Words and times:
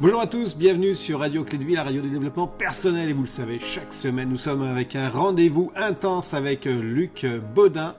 Bonjour 0.00 0.20
à 0.20 0.28
tous, 0.28 0.56
bienvenue 0.56 0.94
sur 0.94 1.18
Radio 1.18 1.42
Clé 1.42 1.58
de 1.58 1.64
Vie, 1.64 1.74
la 1.74 1.82
radio 1.82 2.00
du 2.00 2.08
développement 2.08 2.46
personnel. 2.46 3.08
Et 3.08 3.12
vous 3.12 3.22
le 3.22 3.28
savez, 3.28 3.58
chaque 3.58 3.92
semaine, 3.92 4.28
nous 4.28 4.36
sommes 4.36 4.62
avec 4.62 4.94
un 4.94 5.08
rendez-vous 5.08 5.72
intense 5.74 6.34
avec 6.34 6.68
euh, 6.68 6.80
Luc 6.80 7.26
Baudin, 7.52 7.96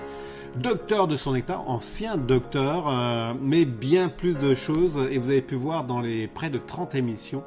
docteur 0.56 1.10
de 1.10 1.18
son 1.18 1.36
état, 1.36 1.62
ancien 1.68 2.16
docteur, 2.16 2.88
euh, 2.88 3.34
mais 3.42 3.66
bien 3.66 4.08
plus 4.08 4.38
de 4.38 4.56
choses. 4.56 4.98
Et 5.12 5.18
vous 5.18 5.30
avez 5.30 5.42
pu 5.42 5.56
voir 5.56 5.84
dans 5.84 6.00
les 6.00 6.28
près 6.28 6.50
de 6.50 6.58
30 6.58 6.96
émissions 6.96 7.44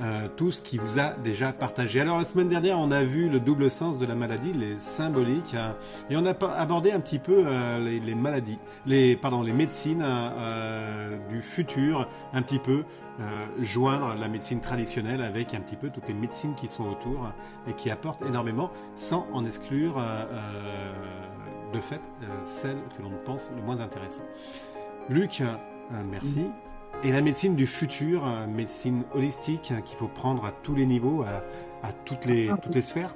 euh, 0.00 0.28
tout 0.36 0.50
ce 0.50 0.62
qui 0.62 0.78
vous 0.78 0.98
a 0.98 1.10
déjà 1.10 1.52
partagé. 1.52 2.00
Alors 2.00 2.18
la 2.18 2.24
semaine 2.24 2.48
dernière, 2.48 2.78
on 2.78 2.90
a 2.90 3.02
vu 3.02 3.28
le 3.28 3.40
double 3.40 3.70
sens 3.70 3.98
de 3.98 4.06
la 4.06 4.14
maladie, 4.14 4.52
les 4.52 4.78
symboliques, 4.78 5.54
hein, 5.54 5.74
et 6.10 6.16
on 6.16 6.26
a 6.26 6.34
abordé 6.56 6.92
un 6.92 7.00
petit 7.00 7.18
peu 7.18 7.46
les, 7.80 8.00
les, 8.00 8.14
maladies, 8.14 8.58
les 8.86 9.16
pardon, 9.16 9.42
les 9.42 9.52
médecines 9.52 10.04
du 11.28 11.40
futur, 11.40 12.08
un 12.32 12.42
petit 12.42 12.58
peu 12.58 12.84
euh, 13.18 13.46
joindre 13.62 14.14
la 14.14 14.28
médecine 14.28 14.60
traditionnelle 14.60 15.22
avec 15.22 15.54
un 15.54 15.60
petit 15.60 15.76
peu 15.76 15.88
toutes 15.88 16.06
les 16.06 16.12
médecines 16.12 16.54
qui 16.54 16.68
sont 16.68 16.84
autour 16.84 17.32
et 17.66 17.72
qui 17.72 17.90
apportent 17.90 18.20
énormément 18.20 18.70
sans 18.96 19.26
en 19.32 19.46
exclure 19.46 19.96
euh, 19.96 20.24
euh, 20.30 21.72
de 21.72 21.80
fait 21.80 22.00
celles 22.44 22.82
que 22.94 23.02
l'on 23.02 23.12
pense 23.24 23.50
le 23.56 23.62
moins 23.62 23.80
intéressantes. 23.80 24.26
Luc, 25.08 25.42
merci. 26.10 26.50
Et 27.02 27.12
la 27.12 27.20
médecine 27.20 27.54
du 27.54 27.66
futur, 27.66 28.24
médecine 28.48 29.02
holistique 29.14 29.72
qu'il 29.84 29.96
faut 29.98 30.08
prendre 30.08 30.44
à 30.44 30.52
tous 30.62 30.74
les 30.74 30.86
niveaux, 30.86 31.24
à, 31.82 31.92
toutes, 32.04 32.24
les, 32.24 32.50
toutes 32.62 32.74
les 32.74 32.82
sphères 32.82 33.14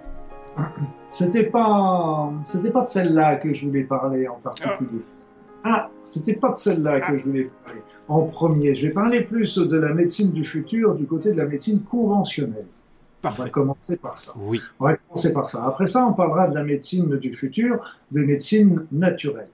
C'était 1.08 1.44
pas, 1.44 2.32
c'était 2.44 2.70
pas 2.70 2.84
de 2.84 2.88
celle-là 2.88 3.36
que 3.36 3.52
je 3.52 3.66
voulais 3.66 3.84
parler 3.84 4.28
en 4.28 4.36
particulier. 4.36 5.02
Ah, 5.64 5.90
c'était 6.04 6.34
pas 6.34 6.52
de 6.52 6.58
celle-là 6.58 7.00
que 7.00 7.18
je 7.18 7.24
voulais 7.24 7.50
parler 7.64 7.80
en 8.08 8.22
premier. 8.22 8.74
Je 8.74 8.86
vais 8.86 8.92
parler 8.92 9.22
plus 9.22 9.58
de 9.58 9.76
la 9.76 9.92
médecine 9.92 10.32
du 10.32 10.44
futur 10.44 10.94
du 10.94 11.06
côté 11.06 11.32
de 11.32 11.36
la 11.36 11.46
médecine 11.46 11.82
conventionnelle. 11.82 12.66
Parfait. 13.22 13.42
On 13.42 13.44
va 13.44 13.50
commencer 13.50 13.96
par 13.96 14.18
ça. 14.18 14.32
Oui. 14.38 14.60
On 14.78 14.84
va 14.84 14.96
commencer 14.96 15.32
par 15.32 15.48
ça. 15.48 15.64
Après 15.66 15.86
ça, 15.86 16.06
on 16.06 16.14
parlera 16.14 16.48
de 16.48 16.54
la 16.54 16.64
médecine 16.64 17.16
du 17.18 17.34
futur, 17.34 17.98
des 18.10 18.24
médecines 18.24 18.86
naturelles. 18.92 19.50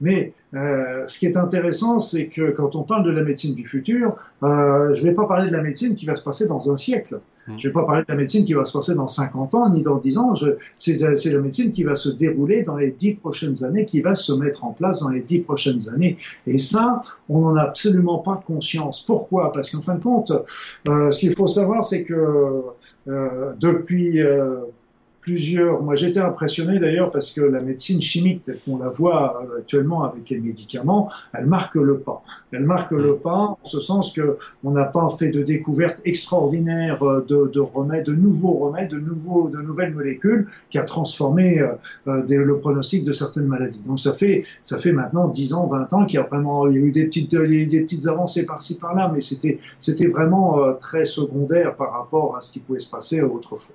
Mais 0.00 0.32
euh, 0.54 1.06
ce 1.06 1.18
qui 1.18 1.26
est 1.26 1.36
intéressant, 1.36 2.00
c'est 2.00 2.26
que 2.26 2.50
quand 2.50 2.76
on 2.76 2.82
parle 2.82 3.04
de 3.04 3.10
la 3.10 3.22
médecine 3.22 3.54
du 3.54 3.66
futur, 3.66 4.16
euh, 4.42 4.94
je 4.94 5.00
ne 5.00 5.06
vais 5.06 5.14
pas 5.14 5.26
parler 5.26 5.48
de 5.48 5.52
la 5.52 5.62
médecine 5.62 5.94
qui 5.96 6.06
va 6.06 6.14
se 6.14 6.24
passer 6.24 6.46
dans 6.46 6.70
un 6.70 6.76
siècle. 6.76 7.20
Hmm. 7.46 7.58
Je 7.58 7.68
ne 7.68 7.72
vais 7.72 7.72
pas 7.72 7.84
parler 7.84 8.02
de 8.02 8.06
la 8.08 8.16
médecine 8.16 8.44
qui 8.44 8.54
va 8.54 8.64
se 8.64 8.72
passer 8.72 8.94
dans 8.94 9.06
50 9.06 9.54
ans 9.54 9.68
ni 9.68 9.82
dans 9.82 9.96
10 9.96 10.18
ans. 10.18 10.34
C'est 10.76 10.98
la 10.98 11.38
médecine 11.38 11.72
qui 11.72 11.84
va 11.84 11.94
se 11.94 12.08
dérouler 12.08 12.62
dans 12.62 12.76
les 12.76 12.90
10 12.90 13.14
prochaines 13.14 13.64
années, 13.64 13.84
qui 13.84 14.00
va 14.00 14.14
se 14.14 14.32
mettre 14.32 14.64
en 14.64 14.72
place 14.72 15.00
dans 15.00 15.08
les 15.08 15.22
10 15.22 15.40
prochaines 15.40 15.88
années. 15.88 16.18
Et 16.46 16.58
ça, 16.58 17.02
on 17.28 17.40
n'en 17.40 17.56
a 17.56 17.62
absolument 17.62 18.18
pas 18.18 18.42
conscience. 18.44 19.02
Pourquoi? 19.02 19.52
Parce 19.52 19.70
qu'en 19.70 19.82
fin 19.82 19.94
de 19.94 20.02
compte, 20.02 20.32
euh, 20.88 21.10
ce 21.10 21.20
qu'il 21.20 21.34
faut 21.34 21.48
savoir, 21.48 21.84
c'est 21.84 22.04
que 22.04 22.62
euh, 23.08 23.52
depuis 23.60 24.22
euh, 24.22 24.60
plusieurs. 25.24 25.82
Moi, 25.82 25.94
j'étais 25.94 26.20
impressionné 26.20 26.78
d'ailleurs 26.78 27.10
parce 27.10 27.30
que 27.30 27.40
la 27.40 27.60
médecine 27.60 28.02
chimique, 28.02 28.44
telle 28.44 28.58
qu'on 28.62 28.76
la 28.76 28.90
voit 28.90 29.42
euh, 29.42 29.60
actuellement 29.60 30.04
avec 30.04 30.28
les 30.28 30.38
médicaments, 30.38 31.10
elle 31.32 31.46
marque 31.46 31.76
le 31.76 31.98
pas. 31.98 32.22
Elle 32.52 32.64
marque 32.64 32.92
le 32.92 33.16
pas 33.16 33.56
en 33.62 33.64
ce 33.64 33.80
sens 33.80 34.12
que 34.12 34.36
on 34.64 34.72
n'a 34.72 34.84
pas 34.84 35.08
fait 35.18 35.30
de 35.30 35.42
découvertes 35.42 35.98
extraordinaires 36.04 37.02
euh, 37.02 37.24
de, 37.26 37.50
de, 37.50 37.60
remèdes, 37.60 38.04
de 38.04 38.14
nouveaux 38.14 38.52
remèdes, 38.52 38.90
de 38.90 38.98
nouveaux, 38.98 39.48
de 39.48 39.62
nouvelles 39.62 39.94
molécules 39.94 40.46
qui 40.68 40.76
a 40.76 40.82
transformé 40.82 41.58
euh, 41.58 42.22
le 42.28 42.58
pronostic 42.58 43.06
de 43.06 43.12
certaines 43.12 43.46
maladies. 43.46 43.80
Donc 43.86 44.00
ça 44.00 44.12
fait, 44.12 44.44
ça 44.62 44.76
fait 44.76 44.92
maintenant 44.92 45.28
10 45.28 45.54
ans, 45.54 45.66
20 45.68 45.92
ans 45.94 46.04
qu'il 46.04 46.20
y 46.20 46.22
a 46.22 46.26
vraiment, 46.26 46.68
il 46.68 46.76
y 46.76 46.78
a 46.78 46.82
eu 46.82 46.92
des 46.92 47.06
petites, 47.06 47.34
des 47.34 47.80
petites 47.80 48.06
avancées 48.06 48.44
par-ci 48.44 48.78
par-là, 48.78 49.10
mais 49.12 49.22
c'était, 49.22 49.58
c'était 49.80 50.08
vraiment 50.08 50.74
très 50.74 51.06
secondaire 51.06 51.76
par 51.76 51.92
rapport 51.92 52.36
à 52.36 52.42
ce 52.42 52.52
qui 52.52 52.60
pouvait 52.60 52.78
se 52.78 52.90
passer 52.90 53.22
autrefois. 53.22 53.74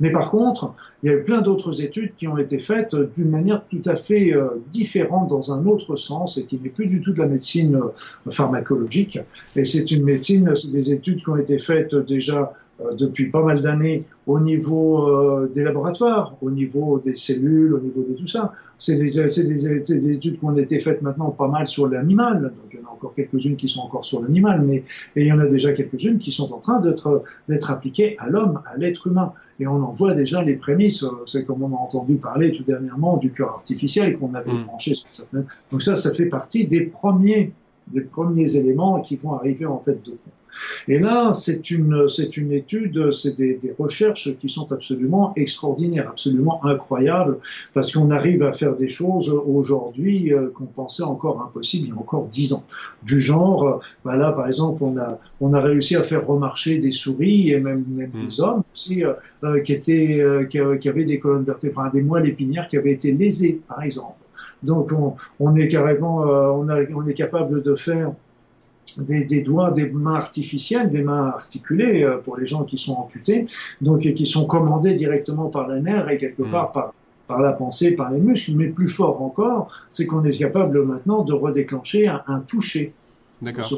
Mais 0.00 0.10
par 0.10 0.30
contre, 0.30 0.74
il 1.02 1.10
y 1.10 1.12
a 1.12 1.16
eu 1.16 1.22
plein 1.22 1.42
d'autres 1.42 1.82
études 1.82 2.14
qui 2.16 2.26
ont 2.26 2.38
été 2.38 2.58
faites 2.58 2.94
d'une 3.16 3.30
manière 3.30 3.62
tout 3.70 3.82
à 3.86 3.96
fait 3.96 4.34
euh, 4.34 4.48
différente 4.70 5.28
dans 5.28 5.52
un 5.52 5.66
autre 5.66 5.96
sens 5.96 6.38
et 6.38 6.44
qui 6.44 6.58
n'est 6.58 6.70
plus 6.70 6.86
du 6.86 7.00
tout 7.00 7.12
de 7.12 7.18
la 7.18 7.26
médecine 7.26 7.76
euh, 7.76 8.30
pharmacologique. 8.30 9.18
Et 9.54 9.64
c'est 9.64 9.90
une 9.90 10.04
médecine, 10.04 10.54
c'est 10.54 10.72
des 10.72 10.92
études 10.92 11.22
qui 11.22 11.28
ont 11.28 11.36
été 11.36 11.58
faites 11.58 11.94
déjà 11.94 12.40
euh, 12.40 12.52
depuis 12.98 13.30
pas 13.30 13.42
mal 13.42 13.60
d'années 13.60 14.04
au 14.26 14.38
niveau 14.38 15.08
euh, 15.08 15.50
des 15.52 15.64
laboratoires, 15.64 16.36
au 16.40 16.50
niveau 16.50 17.00
des 17.00 17.16
cellules, 17.16 17.74
au 17.74 17.80
niveau 17.80 18.04
de 18.08 18.14
tout 18.14 18.26
ça. 18.26 18.52
C'est 18.78 18.96
des, 18.96 19.10
des, 19.10 19.98
des, 19.98 20.10
études 20.10 20.38
qui 20.38 20.44
ont 20.44 20.56
été 20.56 20.78
faites 20.78 21.02
maintenant 21.02 21.30
pas 21.30 21.48
mal 21.48 21.66
sur 21.66 21.88
l'animal, 21.88 22.42
donc 22.42 22.72
il 22.72 22.80
y 22.80 22.82
en 22.82 22.88
a 22.88 22.92
encore 22.92 23.14
quelques-unes 23.14 23.56
qui 23.56 23.68
sont 23.68 23.80
encore 23.80 24.04
sur 24.04 24.22
l'animal, 24.22 24.62
mais 24.62 24.84
et 25.16 25.22
il 25.22 25.26
y 25.26 25.32
en 25.32 25.40
a 25.40 25.46
déjà 25.46 25.72
quelques-unes 25.72 26.18
qui 26.18 26.30
sont 26.30 26.52
en 26.52 26.58
train 26.58 26.80
d'être 26.80 27.22
d'être 27.48 27.70
appliquées 27.70 28.16
à 28.18 28.28
l'homme, 28.30 28.60
à 28.72 28.76
l'être 28.76 29.06
humain. 29.06 29.32
Et 29.60 29.66
on 29.66 29.82
en 29.82 29.90
voit 29.90 30.14
déjà 30.14 30.42
les 30.42 30.56
prémices. 30.56 31.04
C'est 31.26 31.44
comme 31.44 31.62
on 31.62 31.76
a 31.76 31.78
entendu 31.78 32.16
parler 32.16 32.52
tout 32.52 32.64
dernièrement 32.64 33.16
du 33.16 33.30
cœur 33.30 33.50
artificiel 33.50 34.18
qu'on 34.18 34.34
avait 34.34 34.52
mmh. 34.52 34.64
branché 34.64 34.94
sur 34.94 35.12
certaines. 35.12 35.46
Donc 35.70 35.82
ça, 35.82 35.94
ça 35.94 36.12
fait 36.12 36.26
partie 36.26 36.66
des 36.66 36.86
premiers 36.86 37.52
des 37.88 38.00
premiers 38.00 38.56
éléments 38.56 39.00
qui 39.00 39.16
vont 39.16 39.34
arriver 39.34 39.66
en 39.66 39.76
tête 39.76 40.02
de 40.04 40.10
compte. 40.10 40.41
Et 40.88 40.98
là, 40.98 41.32
c'est 41.32 41.70
une, 41.70 42.08
c'est 42.08 42.36
une 42.36 42.52
étude, 42.52 43.12
c'est 43.12 43.36
des, 43.36 43.54
des, 43.54 43.72
recherches 43.78 44.36
qui 44.38 44.48
sont 44.48 44.70
absolument 44.72 45.32
extraordinaires, 45.36 46.08
absolument 46.10 46.64
incroyables, 46.64 47.38
parce 47.74 47.92
qu'on 47.92 48.10
arrive 48.10 48.42
à 48.42 48.52
faire 48.52 48.76
des 48.76 48.88
choses 48.88 49.28
aujourd'hui 49.30 50.32
euh, 50.32 50.48
qu'on 50.54 50.66
pensait 50.66 51.02
encore 51.02 51.40
impossibles 51.42 51.86
il 51.86 51.88
y 51.90 51.92
a 51.92 52.00
encore 52.00 52.26
dix 52.26 52.52
ans. 52.52 52.64
Du 53.02 53.20
genre, 53.20 53.64
euh, 53.64 53.78
bah 54.04 54.16
là, 54.16 54.32
par 54.32 54.46
exemple, 54.46 54.82
on 54.84 54.96
a, 54.98 55.18
on 55.40 55.52
a 55.54 55.60
réussi 55.60 55.96
à 55.96 56.02
faire 56.02 56.26
remarcher 56.26 56.78
des 56.78 56.90
souris 56.90 57.50
et 57.50 57.60
même, 57.60 57.84
même 57.88 58.10
mmh. 58.12 58.26
des 58.26 58.40
hommes 58.40 58.62
aussi 58.74 59.04
euh, 59.04 59.60
qui 59.62 59.72
étaient, 59.72 60.24
qui, 60.50 60.58
qui, 60.80 60.88
avaient 60.88 61.04
des 61.04 61.18
colonnes 61.18 61.44
vertébrales, 61.44 61.92
des 61.92 62.02
moelles 62.02 62.28
épinières 62.28 62.68
qui 62.68 62.76
avaient 62.76 62.92
été 62.92 63.12
lésées, 63.12 63.60
par 63.68 63.82
exemple. 63.82 64.16
Donc 64.62 64.92
on, 64.92 65.14
on 65.40 65.56
est 65.56 65.68
carrément, 65.68 66.18
on, 66.20 66.68
a, 66.68 66.82
on 66.94 67.06
est 67.06 67.14
capable 67.14 67.62
de 67.62 67.74
faire 67.74 68.12
des, 68.98 69.24
des, 69.24 69.42
doigts, 69.42 69.70
des 69.70 69.90
mains 69.90 70.14
artificielles, 70.14 70.90
des 70.90 71.02
mains 71.02 71.28
articulées 71.28 72.02
euh, 72.02 72.18
pour 72.18 72.36
les 72.36 72.46
gens 72.46 72.64
qui 72.64 72.78
sont 72.78 72.94
amputés, 72.94 73.46
donc 73.80 74.00
qui 74.00 74.26
sont 74.26 74.46
commandés 74.46 74.94
directement 74.94 75.48
par 75.48 75.68
les 75.68 75.80
nerfs 75.80 76.10
et 76.10 76.18
quelque 76.18 76.42
hmm. 76.42 76.50
part 76.50 76.72
par, 76.72 76.94
par 77.26 77.40
la 77.40 77.52
pensée, 77.52 77.92
par 77.96 78.10
les 78.10 78.20
muscles, 78.20 78.52
mais 78.56 78.66
plus 78.66 78.88
fort 78.88 79.22
encore, 79.22 79.70
c'est 79.88 80.06
qu'on 80.06 80.24
est 80.24 80.36
capable 80.36 80.84
maintenant 80.84 81.22
de 81.22 81.32
redéclencher 81.32 82.08
un, 82.08 82.22
un 82.26 82.40
toucher. 82.40 82.92
D'accord. 83.40 83.70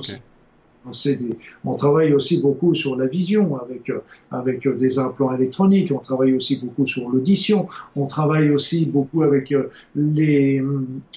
On 1.64 1.74
travaille 1.74 2.12
aussi 2.12 2.40
beaucoup 2.40 2.74
sur 2.74 2.96
la 2.96 3.06
vision 3.06 3.56
avec 3.56 3.90
avec 4.30 4.68
des 4.68 4.98
implants 4.98 5.34
électroniques. 5.34 5.92
On 5.92 5.98
travaille 5.98 6.34
aussi 6.34 6.60
beaucoup 6.62 6.86
sur 6.86 7.08
l'audition. 7.08 7.66
On 7.96 8.06
travaille 8.06 8.50
aussi 8.50 8.86
beaucoup 8.86 9.22
avec 9.22 9.52
euh, 9.52 9.70
les 9.96 10.62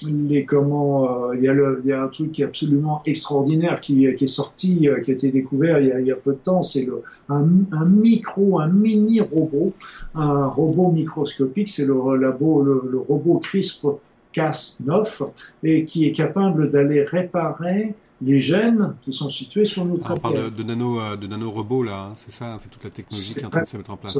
les 0.06 0.44
comment. 0.44 1.30
Euh, 1.30 1.36
il 1.36 1.44
y 1.88 1.92
a 1.92 2.02
un 2.02 2.08
truc 2.08 2.32
qui 2.32 2.42
est 2.42 2.44
absolument 2.44 3.02
extraordinaire 3.06 3.80
qui, 3.80 4.06
est 4.06 4.26
sorti, 4.26 4.88
euh, 4.88 5.00
qui 5.00 5.10
a 5.10 5.14
été 5.14 5.30
découvert 5.30 5.80
il 5.80 6.06
y 6.06 6.12
a, 6.12 6.16
peu 6.16 6.32
de 6.32 6.38
temps. 6.38 6.62
C'est 6.62 6.88
un, 7.28 7.44
micro, 7.86 8.60
un 8.60 8.68
mini 8.68 9.20
robot, 9.20 9.72
un 10.14 10.46
robot 10.46 10.90
microscopique. 10.92 11.68
C'est 11.68 11.86
le 11.86 11.94
le, 12.16 12.82
le 12.90 12.98
robot 12.98 13.38
CRISPR 13.38 13.98
Cas9 14.34 15.30
et 15.62 15.84
qui 15.84 16.06
est 16.06 16.12
capable 16.12 16.70
d'aller 16.70 17.02
réparer 17.02 17.94
les 18.20 18.38
gènes 18.38 18.94
qui 19.00 19.12
sont 19.12 19.30
situés 19.30 19.64
sur 19.64 19.84
notre 19.84 20.10
ah, 20.10 20.14
On 20.16 20.20
parle 20.20 20.54
de, 20.54 20.62
nano, 20.62 21.00
euh, 21.00 21.16
de 21.16 21.26
nanorobots 21.26 21.82
là, 21.84 22.10
hein, 22.10 22.14
c'est 22.16 22.32
ça, 22.32 22.56
c'est 22.58 22.68
toute 22.68 22.84
la 22.84 22.90
technologie 22.90 23.34
qui 23.34 23.40
est 23.40 23.44
en 23.44 23.50
train 23.50 23.62
de 23.62 23.68
se 23.68 23.76
mettre 23.76 23.90
en 23.90 23.96
place. 23.96 24.18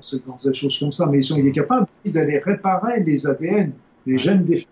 C'est 0.00 0.26
dans 0.26 0.36
des 0.36 0.54
choses 0.54 0.78
comme 0.78 0.92
ça, 0.92 1.06
mais 1.06 1.18
ils 1.18 1.24
sont, 1.24 1.36
il 1.36 1.46
est 1.46 1.52
capable 1.52 1.86
d'aller 2.04 2.38
réparer 2.38 3.02
les 3.02 3.26
ADN 3.26 3.72
les 4.08 4.18
gènes 4.18 4.44
des 4.44 4.66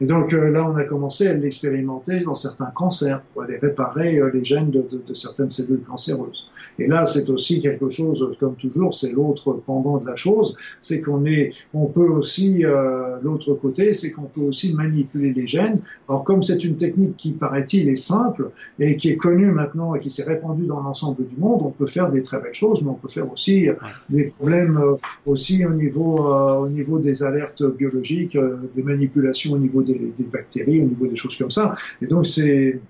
Et 0.00 0.06
donc 0.06 0.32
euh, 0.32 0.50
là, 0.50 0.68
on 0.68 0.76
a 0.76 0.84
commencé 0.84 1.26
à 1.26 1.34
l'expérimenter 1.34 2.20
dans 2.20 2.34
certains 2.34 2.72
cancers 2.74 3.22
pour 3.32 3.42
aller 3.42 3.56
réparer 3.56 4.18
euh, 4.18 4.30
les 4.32 4.44
gènes 4.44 4.70
de, 4.70 4.82
de, 4.90 5.02
de, 5.06 5.14
certaines 5.14 5.50
cellules 5.50 5.82
cancéreuses. 5.82 6.50
Et 6.78 6.86
là, 6.86 7.06
c'est 7.06 7.30
aussi 7.30 7.60
quelque 7.60 7.88
chose, 7.88 8.36
comme 8.40 8.56
toujours, 8.56 8.94
c'est 8.94 9.12
l'autre 9.12 9.60
pendant 9.66 9.98
de 9.98 10.06
la 10.06 10.16
chose, 10.16 10.56
c'est 10.80 11.00
qu'on 11.00 11.24
est, 11.26 11.52
on 11.74 11.86
peut 11.86 12.08
aussi 12.08 12.64
euh, 12.64 13.16
l'autre 13.22 13.54
côté, 13.54 13.94
c'est 13.94 14.10
qu'on 14.10 14.22
peut 14.22 14.40
aussi 14.40 14.74
manipuler 14.74 15.32
les 15.32 15.46
gènes. 15.46 15.80
Alors 16.08 16.24
comme 16.24 16.42
c'est 16.42 16.64
une 16.64 16.76
technique 16.76 17.16
qui 17.16 17.32
paraît-il 17.32 17.88
est 17.88 17.96
simple 17.96 18.50
et 18.78 18.96
qui 18.96 19.10
est 19.10 19.16
connue 19.16 19.52
maintenant 19.52 19.94
et 19.94 20.00
qui 20.00 20.10
s'est 20.10 20.24
répandue 20.24 20.66
dans 20.66 20.80
l'ensemble 20.80 21.26
du 21.26 21.36
monde, 21.36 21.62
on 21.62 21.70
peut 21.70 21.86
faire 21.86 22.10
des 22.10 22.22
très 22.22 22.40
belles 22.40 22.54
choses, 22.54 22.82
mais 22.82 22.90
on 22.90 22.94
peut 22.94 23.08
faire 23.08 23.30
aussi 23.30 23.68
des 24.10 24.26
problèmes 24.38 24.80
aussi 25.26 25.64
au 25.64 25.70
niveau 25.70 26.18
au 26.22 26.68
niveau 26.68 26.98
des 26.98 27.22
alertes 27.22 27.64
biologiques 27.64 28.36
des 28.74 28.82
manipulations 28.82 29.56
niveau 29.62 29.82
des, 29.82 30.12
des, 30.16 30.26
bactéries, 30.26 30.80
au 30.80 30.86
niveau 30.86 31.06
des 31.06 31.16
choses 31.16 31.36
comme 31.36 31.50
ça. 31.50 31.76
Et 32.00 32.06
donc 32.06 32.26
c'est 32.26 32.80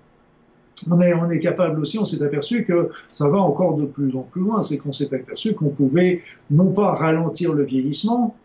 on 0.89 0.99
est, 1.01 1.13
on 1.13 1.29
est 1.29 1.39
capable 1.39 1.79
aussi, 1.79 1.99
on 1.99 2.05
s'est 2.05 2.23
aperçu 2.23 2.63
que 2.63 2.89
ça 3.11 3.29
va 3.29 3.37
encore 3.37 3.77
de 3.77 3.85
plus 3.85 4.15
en 4.15 4.23
plus 4.23 4.41
loin, 4.41 4.61
c'est 4.63 4.77
qu'on 4.77 4.91
s'est 4.91 5.13
aperçu 5.13 5.53
qu'on 5.53 5.69
pouvait 5.69 6.21
non 6.49 6.71
pas 6.71 6.93
ralentir 6.95 7.53
le 7.53 7.63
vieillissement, 7.63 8.35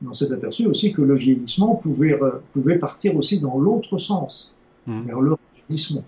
mais 0.00 0.08
on 0.08 0.12
s'est 0.12 0.32
aperçu 0.32 0.66
aussi 0.66 0.92
que 0.92 1.02
le 1.02 1.14
vieillissement 1.14 1.74
pouvait, 1.76 2.18
pouvait 2.52 2.78
partir 2.78 3.16
aussi 3.16 3.40
dans 3.40 3.58
l'autre 3.58 3.98
sens, 3.98 4.54
mmh. 4.86 5.02
vers 5.06 5.20
le 5.20 5.36
vieillissement. 5.56 6.04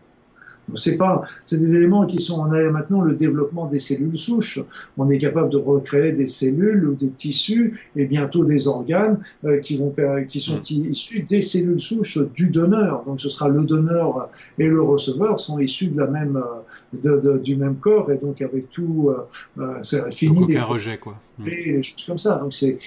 C'est 0.75 0.97
pas, 0.97 1.23
c'est 1.45 1.59
des 1.59 1.75
éléments 1.75 2.07
qui 2.07 2.21
sont, 2.21 2.41
on 2.41 2.53
a 2.53 2.63
maintenant 2.71 3.01
le 3.01 3.15
développement 3.17 3.67
des 3.67 3.79
cellules 3.79 4.17
souches. 4.17 4.61
On 4.97 5.09
est 5.09 5.19
capable 5.19 5.51
de 5.51 5.57
recréer 5.57 6.13
des 6.13 6.27
cellules 6.27 6.89
ou 6.89 6.95
des 6.95 7.11
tissus 7.11 7.81
et 7.97 8.07
bientôt 8.07 8.45
des 8.45 8.69
organes 8.69 9.19
euh, 9.45 9.59
qui 9.59 9.79
vont, 9.79 9.95
qui 10.29 10.41
sont 10.41 10.59
mm. 10.59 10.91
issus 10.91 11.23
des 11.23 11.43
cellules 11.43 11.81
souches 11.81 12.19
du 12.35 12.51
donneur. 12.51 13.05
Donc 13.07 13.21
ce 13.21 13.29
sera 13.29 13.49
le 13.49 13.65
donneur 13.65 14.31
et 14.59 14.67
le 14.67 14.81
receveur 14.81 15.41
sont 15.41 15.59
issus 15.59 15.89
de 15.89 15.99
la 15.99 16.07
même, 16.07 16.37
euh, 16.37 16.99
de, 17.03 17.21
de, 17.21 17.39
du 17.39 17.57
même 17.57 17.77
corps 17.77 18.11
et 18.11 18.19
donc 18.19 18.41
avec 18.41 18.71
tout, 18.71 19.11
euh, 19.11 19.63
euh 19.63 19.79
c'est 19.83 20.13
fini. 20.15 20.35
Donc 20.35 20.51
aucun 20.51 20.65
rejet 20.65 20.99
quoi. 20.99 21.17
Mm. 21.41 21.49
Et 21.49 21.73
des 21.73 21.83
choses 21.83 22.07
comme 22.07 22.19
ça. 22.19 22.37
Donc 22.37 22.53
c'est, 22.53 22.79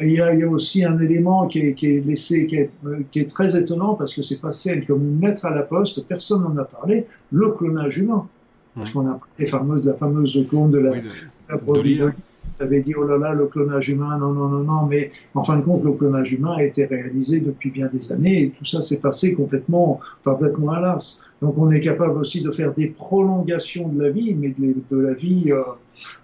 il 0.00 0.12
y, 0.12 0.20
a, 0.20 0.34
y, 0.34 0.42
a, 0.42 0.48
aussi 0.48 0.84
un 0.84 0.98
élément 0.98 1.46
qui 1.46 1.60
est, 1.60 1.74
qui 1.74 1.96
est 1.96 2.00
laissé, 2.00 2.46
qui 2.46 2.56
est, 2.56 2.70
qui 3.10 3.20
est 3.20 3.30
très 3.30 3.58
étonnant 3.58 3.94
parce 3.94 4.14
que 4.14 4.22
c'est 4.22 4.40
passé 4.40 4.82
comme 4.86 5.02
une 5.02 5.20
lettre 5.20 5.44
à 5.46 5.54
la 5.54 5.62
poste. 5.62 6.06
Personne 6.06 6.42
n'en 6.42 6.56
a 6.56 6.64
parlé 6.64 7.06
le 7.32 7.50
clonage 7.50 7.98
humain. 7.98 8.28
Parce 8.74 8.90
qu'on 8.90 9.08
a 9.08 9.20
les 9.38 9.46
fameuses, 9.46 9.84
la 9.84 9.94
fameuse 9.94 10.46
clone 10.48 10.72
de 10.72 10.78
la, 10.78 10.92
oui, 10.92 11.96
de, 11.96 12.12
avait 12.60 12.80
dit 12.80 12.94
oh 12.96 13.04
là 13.04 13.18
là 13.18 13.32
le 13.32 13.46
clonage 13.46 13.88
humain 13.88 14.16
non 14.18 14.32
non 14.32 14.48
non 14.48 14.62
non 14.62 14.86
mais 14.86 15.10
en 15.34 15.42
fin 15.42 15.56
de 15.56 15.62
compte 15.62 15.84
le 15.84 15.92
clonage 15.92 16.32
humain 16.32 16.54
a 16.56 16.62
été 16.62 16.84
réalisé 16.84 17.40
depuis 17.40 17.70
bien 17.70 17.88
des 17.92 18.12
années 18.12 18.42
et 18.42 18.50
tout 18.50 18.64
ça 18.64 18.80
s'est 18.82 19.00
passé 19.00 19.34
complètement 19.34 20.00
complètement 20.24 20.72
à 20.72 20.80
l'as. 20.80 21.24
Donc 21.42 21.58
on 21.58 21.70
est 21.70 21.80
capable 21.80 22.18
aussi 22.18 22.42
de 22.42 22.50
faire 22.50 22.72
des 22.74 22.88
prolongations 22.88 23.88
de 23.88 24.02
la 24.02 24.10
vie 24.10 24.34
mais 24.34 24.54
de, 24.56 24.98
la 24.98 25.14
vie 25.14 25.52
euh, 25.52 25.62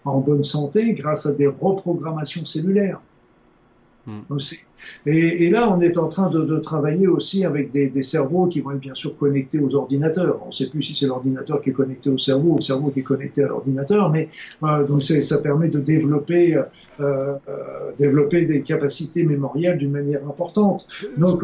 en 0.05 0.21
bonne 0.21 0.43
santé 0.43 0.95
grâce 0.95 1.27
à 1.27 1.35
des 1.35 1.47
reprogrammations 1.47 2.45
cellulaires 2.45 3.01
Mm. 4.11 4.37
Et, 5.07 5.45
et, 5.45 5.51
là, 5.51 5.75
on 5.75 5.81
est 5.81 5.99
en 5.99 6.09
train 6.09 6.31
de, 6.31 6.45
de 6.45 6.59
travailler 6.59 7.07
aussi 7.07 7.45
avec 7.45 7.73
des, 7.73 7.89
des, 7.89 8.03
cerveaux 8.03 8.47
qui 8.47 8.61
vont 8.61 8.73
être 8.73 8.81
bien 8.81 8.95
sûr 8.95 9.17
connectés 9.17 9.61
aux 9.61 9.75
ordinateurs. 9.75 10.41
On 10.43 10.49
ne 10.49 10.53
sait 10.53 10.69
plus 10.69 10.83
si 10.83 10.95
c'est 10.95 11.07
l'ordinateur 11.07 11.61
qui 11.61 11.71
est 11.71 11.73
connecté 11.73 12.11
au 12.11 12.19
cerveau 12.19 12.53
ou 12.53 12.57
le 12.57 12.63
cerveau 12.63 12.91
qui 12.91 13.01
est 13.01 13.05
connecté 13.05 13.45
à 13.45 13.49
l'ordinateur, 13.49 14.11
mais 14.11 14.29
euh, 14.63 14.87
donc 14.87 15.03
ça 15.03 15.39
permet 15.39 15.69
de 15.69 15.81
développer, 15.81 16.57
euh, 16.57 16.63
euh, 17.01 17.37
développer 17.99 18.45
des 18.45 18.63
capacités 18.63 19.25
mémorielles 19.25 19.79
d'une 19.79 19.93
manière 19.93 20.27
importante. 20.27 20.87
Donc, 21.17 21.43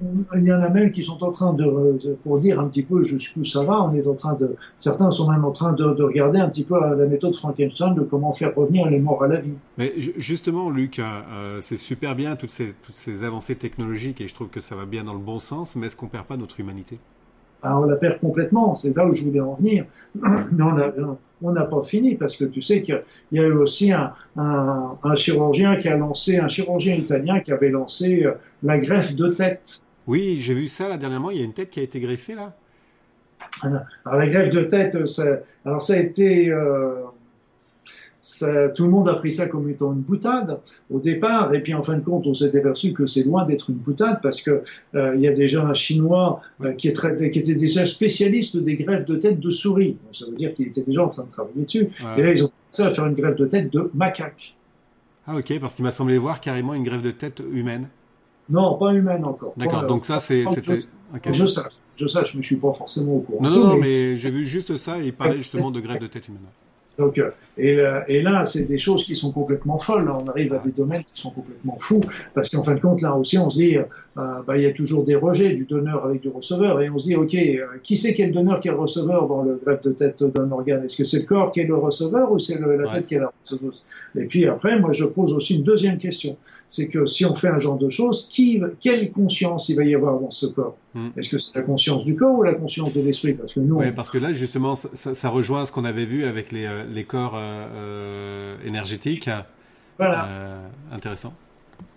il 0.00 0.42
y 0.42 0.52
en 0.52 0.62
a 0.62 0.68
même 0.68 0.90
qui 0.92 1.02
sont 1.02 1.22
en 1.24 1.30
train 1.30 1.52
de, 1.52 2.16
pour 2.22 2.38
dire 2.38 2.60
un 2.60 2.68
petit 2.68 2.82
peu 2.82 3.02
jusqu'où 3.02 3.44
ça 3.44 3.64
va, 3.64 3.82
on 3.82 3.92
est 3.92 4.06
en 4.06 4.14
train 4.14 4.34
de, 4.34 4.54
certains 4.76 5.10
sont 5.10 5.30
même 5.30 5.44
en 5.44 5.50
train 5.50 5.72
de, 5.72 5.94
de, 5.94 6.02
regarder 6.02 6.38
un 6.38 6.48
petit 6.48 6.64
peu 6.64 6.78
la 6.78 7.06
méthode 7.06 7.34
Frankenstein 7.34 7.94
de 7.94 8.02
comment 8.02 8.32
faire 8.32 8.54
revenir 8.54 8.88
les 8.88 9.00
morts 9.00 9.24
à 9.24 9.28
la 9.28 9.40
vie. 9.40 9.54
Mais 9.76 9.92
justement, 10.16 10.70
Luc, 10.70 10.98
euh, 10.98 11.58
c'est 11.60 11.76
super 11.76 12.14
bien 12.14 12.36
toutes 12.36 12.50
ces, 12.50 12.74
toutes 12.82 12.94
ces 12.94 13.24
avancées 13.24 13.56
technologiques 13.56 14.20
et 14.20 14.28
je 14.28 14.34
trouve 14.34 14.48
que 14.48 14.60
ça 14.60 14.76
va 14.76 14.86
bien 14.86 15.04
dans 15.04 15.14
le 15.14 15.20
bon 15.20 15.40
sens, 15.40 15.74
mais 15.74 15.88
est-ce 15.88 15.96
qu'on 15.96 16.08
perd 16.08 16.26
pas 16.26 16.36
notre 16.36 16.60
humanité? 16.60 16.98
Ah, 17.62 17.80
On 17.80 17.84
la 17.84 17.96
perd 17.96 18.20
complètement, 18.20 18.74
c'est 18.74 18.96
là 18.96 19.06
où 19.06 19.12
je 19.12 19.22
voulais 19.22 19.40
en 19.40 19.54
venir. 19.54 19.84
Mais 20.14 20.64
on 21.42 21.52
n'a 21.52 21.64
pas 21.64 21.82
fini 21.82 22.16
parce 22.16 22.36
que 22.36 22.44
tu 22.44 22.60
sais 22.60 22.82
qu'il 22.82 23.02
y 23.32 23.38
a 23.38 23.46
eu 23.46 23.52
aussi 23.52 23.92
un, 23.92 24.12
un, 24.36 24.98
un, 25.02 25.14
chirurgien 25.14 25.76
qui 25.76 25.88
a 25.88 25.96
lancé, 25.96 26.38
un 26.38 26.48
chirurgien 26.48 26.94
italien 26.94 27.40
qui 27.40 27.52
avait 27.52 27.70
lancé 27.70 28.24
euh, 28.24 28.32
la 28.62 28.78
greffe 28.78 29.14
de 29.14 29.28
tête. 29.28 29.82
Oui, 30.06 30.38
j'ai 30.40 30.54
vu 30.54 30.66
ça 30.66 30.88
là 30.88 30.96
dernièrement. 30.96 31.30
Il 31.30 31.38
y 31.38 31.42
a 31.42 31.44
une 31.44 31.52
tête 31.52 31.70
qui 31.70 31.80
a 31.80 31.82
été 31.82 32.00
greffée 32.00 32.34
là. 32.34 32.54
Alors 33.62 34.18
la 34.18 34.26
greffe 34.26 34.50
de 34.50 34.62
tête, 34.62 35.06
ça, 35.06 35.24
alors 35.64 35.82
ça 35.82 35.94
a 35.94 35.96
été, 35.98 36.50
euh, 36.50 37.04
tout 38.74 38.84
le 38.84 38.90
monde 38.90 39.08
a 39.08 39.14
pris 39.14 39.32
ça 39.32 39.48
comme 39.48 39.68
étant 39.70 39.92
une 39.92 40.00
boutade 40.00 40.60
au 40.90 40.98
départ, 40.98 41.54
et 41.54 41.62
puis 41.62 41.74
en 41.74 41.82
fin 41.82 41.94
de 41.94 42.04
compte, 42.04 42.26
on 42.26 42.34
s'est 42.34 42.56
aperçu 42.56 42.92
que 42.92 43.06
c'est 43.06 43.22
loin 43.22 43.44
d'être 43.44 43.70
une 43.70 43.76
boutade 43.76 44.20
parce 44.22 44.42
que 44.42 44.62
euh, 44.94 45.14
il 45.14 45.20
y 45.20 45.28
a 45.28 45.32
déjà 45.32 45.64
un 45.64 45.74
Chinois 45.74 46.40
euh, 46.62 46.72
qui, 46.72 46.88
est 46.88 47.30
qui 47.30 47.38
était 47.38 47.54
déjà 47.54 47.86
spécialiste 47.86 48.56
des 48.56 48.76
greffes 48.76 49.06
de 49.06 49.16
tête 49.16 49.40
de 49.40 49.50
souris. 49.50 49.96
Ça 50.12 50.26
veut 50.26 50.36
dire 50.36 50.54
qu'il 50.54 50.66
était 50.66 50.82
déjà 50.82 51.04
en 51.04 51.08
train 51.08 51.24
de 51.24 51.30
travailler 51.30 51.64
dessus. 51.64 51.88
Et 52.16 52.22
là, 52.22 52.32
ils 52.32 52.44
ont 52.44 52.50
commencé 52.72 52.82
à 52.82 52.90
faire 52.90 53.06
une 53.06 53.14
greffe 53.14 53.36
de 53.36 53.46
tête 53.46 53.72
de 53.72 53.90
macaque. 53.94 54.54
Ah 55.26 55.36
ok, 55.36 55.60
parce 55.60 55.74
qu'il 55.74 55.84
m'a 55.84 55.92
semblé 55.92 56.18
voir 56.18 56.40
carrément 56.40 56.74
une 56.74 56.84
greffe 56.84 57.02
de 57.02 57.10
tête 57.10 57.42
humaine. 57.52 57.88
Non, 58.50 58.78
pas 58.78 58.94
humaine 58.94 59.24
encore. 59.24 59.52
D'accord, 59.56 59.86
donc 59.86 60.06
ça 60.06 60.20
c'était. 60.20 60.80
Je 61.30 61.46
sache, 61.46 61.72
je 61.96 62.06
sache, 62.06 62.34
mais 62.34 62.42
je 62.42 62.46
suis 62.46 62.56
pas 62.56 62.72
forcément 62.72 63.16
au 63.16 63.20
courant. 63.20 63.42
Non, 63.42 63.50
non, 63.50 63.66
non, 63.68 63.76
mais, 63.76 64.18
j'ai 64.18 64.30
vu 64.30 64.46
juste 64.46 64.76
ça 64.76 65.00
et 65.00 65.06
il 65.06 65.12
parlait 65.14 65.38
justement 65.38 65.70
de 65.70 65.80
greffe 65.80 66.00
de 66.00 66.06
tête 66.06 66.28
humaine. 66.28 66.42
Donc, 66.98 67.18
euh, 67.18 67.30
et, 67.56 67.78
et, 68.08 68.22
là, 68.22 68.44
c'est 68.44 68.66
des 68.66 68.78
choses 68.78 69.04
qui 69.04 69.16
sont 69.16 69.32
complètement 69.32 69.78
folles. 69.78 70.08
On 70.10 70.26
arrive 70.28 70.52
à 70.54 70.58
des 70.58 70.70
domaines 70.70 71.02
qui 71.02 71.20
sont 71.20 71.30
complètement 71.30 71.76
fous, 71.80 72.00
parce 72.34 72.50
qu'en 72.50 72.62
fin 72.62 72.74
de 72.74 72.80
compte, 72.80 73.02
là 73.02 73.14
aussi, 73.14 73.38
on 73.38 73.50
se 73.50 73.58
dit, 73.58 73.78
euh, 74.18 74.42
bah, 74.44 74.56
il 74.56 74.64
y 74.64 74.66
a 74.66 74.72
toujours 74.72 75.04
des 75.04 75.14
rejets 75.14 75.54
du 75.54 75.64
donneur 75.64 76.04
avec 76.04 76.22
du 76.22 76.28
receveur, 76.28 76.80
et 76.80 76.90
on 76.90 76.98
se 76.98 77.04
dit, 77.04 77.14
ok, 77.14 77.34
euh, 77.34 77.66
qui 77.84 77.96
c'est 77.96 78.14
qui 78.14 78.22
est 78.22 78.26
le 78.26 78.32
donneur, 78.32 78.58
qui 78.58 78.66
est 78.66 78.72
le 78.72 78.78
receveur 78.78 79.28
dans 79.28 79.42
le 79.42 79.60
greffe 79.64 79.82
de 79.82 79.92
tête 79.92 80.24
d'un 80.24 80.50
organe? 80.50 80.84
Est-ce 80.84 80.96
que 80.96 81.04
c'est 81.04 81.20
le 81.20 81.24
corps 81.24 81.52
qui 81.52 81.60
est 81.60 81.64
le 81.64 81.76
receveur 81.76 82.32
ou 82.32 82.38
c'est 82.40 82.58
la 82.60 82.92
tête 82.92 83.06
qui 83.06 83.14
est 83.14 83.20
la 83.20 83.32
receveuse? 83.44 83.82
Et 84.16 84.24
puis 84.24 84.46
après, 84.48 84.78
moi, 84.80 84.90
je 84.92 85.04
pose 85.04 85.32
aussi 85.32 85.56
une 85.56 85.62
deuxième 85.62 85.98
question, 85.98 86.36
c'est 86.66 86.88
que 86.88 87.06
si 87.06 87.24
on 87.24 87.34
fait 87.36 87.48
un 87.48 87.60
genre 87.60 87.78
de 87.78 87.88
choses, 87.88 88.28
qui, 88.28 88.60
quelle 88.80 89.12
conscience 89.12 89.68
il 89.68 89.76
va 89.76 89.84
y 89.84 89.94
avoir 89.94 90.18
dans 90.18 90.32
ce 90.32 90.46
corps? 90.46 90.76
Hmm. 90.94 91.08
Est-ce 91.16 91.28
que 91.28 91.38
c'est 91.38 91.56
la 91.56 91.64
conscience 91.64 92.04
du 92.04 92.16
corps 92.16 92.36
ou 92.36 92.42
la 92.42 92.54
conscience 92.54 92.92
de 92.92 93.00
l'esprit? 93.00 93.34
Parce 93.34 93.54
que 93.54 93.60
nous, 93.60 93.76
ouais, 93.76 93.92
parce 93.92 94.10
que 94.10 94.18
là, 94.18 94.32
justement, 94.32 94.74
ça, 94.74 95.14
ça 95.14 95.28
rejoint 95.28 95.64
ce 95.64 95.70
qu'on 95.70 95.84
avait 95.84 96.06
vu 96.06 96.24
avec 96.24 96.50
les, 96.50 96.66
les 96.90 97.04
corps 97.04 97.34
euh, 97.34 98.56
énergétique. 98.64 99.30
Voilà. 99.98 100.26
Euh, 100.26 100.68
intéressant. 100.92 101.34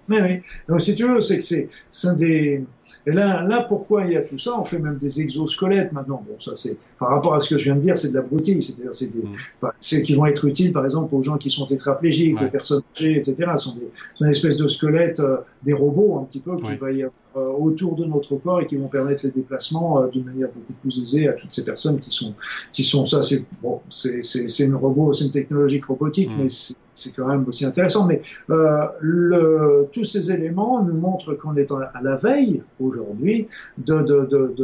Oui, 0.10 0.18
oui. 0.22 0.42
Donc, 0.68 0.82
si 0.82 0.96
tu 0.96 1.08
veux, 1.08 1.22
c'est 1.22 1.40
que 1.40 1.70
c'est 1.90 2.18
des. 2.18 2.64
Et 3.07 3.12
là, 3.12 3.44
là, 3.44 3.65
pourquoi 3.68 4.06
il 4.06 4.12
y 4.12 4.15
a 4.15 4.21
tout 4.21 4.38
ça? 4.38 4.59
On 4.59 4.63
fait 4.63 4.80
même 4.80 4.98
des 4.98 5.21
exosquelettes 5.21 5.92
maintenant. 5.92 6.24
Bon, 6.27 6.38
ça, 6.39 6.56
c'est 6.56 6.77
par 7.00 7.09
rapport 7.09 7.33
à 7.33 7.42
ce 7.42 7.50
que 7.50 7.57
je 7.57 7.65
viens 7.65 7.75
de 7.75 7.81
dire, 7.81 7.98
c'est 7.98 8.09
de 8.09 8.15
la 8.15 8.21
broutille. 8.21 8.62
C'est-à-dire, 8.62 8.94
c'est 8.94 9.07
des, 9.07 9.24
mm. 9.24 9.68
c'est 9.80 10.03
qui 10.03 10.15
vont 10.15 10.25
être 10.25 10.45
utiles, 10.45 10.71
par 10.71 10.86
exemple, 10.86 11.13
aux 11.15 11.21
gens 11.21 11.38
qui 11.38 11.50
sont 11.50 11.65
tétraplégiques, 11.65 12.39
les 12.39 12.48
personnes 12.48 12.83
âgées, 12.95 13.18
etc. 13.18 13.51
Ce 13.57 13.65
sont 13.65 13.75
des, 13.75 13.89
sont 14.15 14.25
des 14.25 14.31
espèces 14.31 14.57
de 14.57 14.68
squelettes, 14.68 15.19
euh, 15.19 15.38
des 15.63 15.74
robots 15.74 16.19
un 16.19 16.25
petit 16.25 16.39
peu 16.39 16.56
qui 16.57 16.75
va 16.75 16.92
y 16.92 17.03
avoir 17.03 17.13
euh, 17.38 17.48
autour 17.48 17.95
de 17.95 18.03
notre 18.03 18.36
corps 18.36 18.59
et 18.59 18.68
qui 18.68 18.75
vont 18.75 18.89
permettre 18.89 19.25
les 19.25 19.31
déplacements 19.31 20.01
euh, 20.01 20.07
d'une 20.09 20.25
manière 20.25 20.50
beaucoup 20.50 20.74
plus 20.81 21.01
aisée 21.01 21.30
à 21.30 21.31
toutes 21.31 21.54
ces 21.54 21.63
personnes 21.63 21.97
qui 22.01 22.12
sont 22.12 22.33
qui 22.74 22.83
sont 22.83 23.06
ça 23.06 23.21
c'est 23.21 23.45
bon 23.63 23.80
c'est 23.89 24.21
c'est 24.21 24.65
une 24.65 24.75
robot 24.75 25.13
c'est 25.13 25.24
une 25.24 25.31
technologie 25.31 25.80
robotique 25.80 26.30
mm. 26.30 26.38
mais 26.38 26.50
c'est 26.50 26.75
quand 27.09 27.27
même 27.27 27.45
aussi 27.48 27.65
intéressant 27.65 28.06
mais 28.06 28.21
euh, 28.50 28.86
le, 29.00 29.88
tous 29.92 30.03
ces 30.03 30.31
éléments 30.31 30.83
nous 30.83 30.94
montrent 30.94 31.33
qu'on 31.33 31.56
est 31.56 31.71
à 31.71 32.01
la 32.01 32.15
veille 32.15 32.62
aujourd'hui 32.80 33.48
d'une 33.77 34.06
de, 34.06 34.56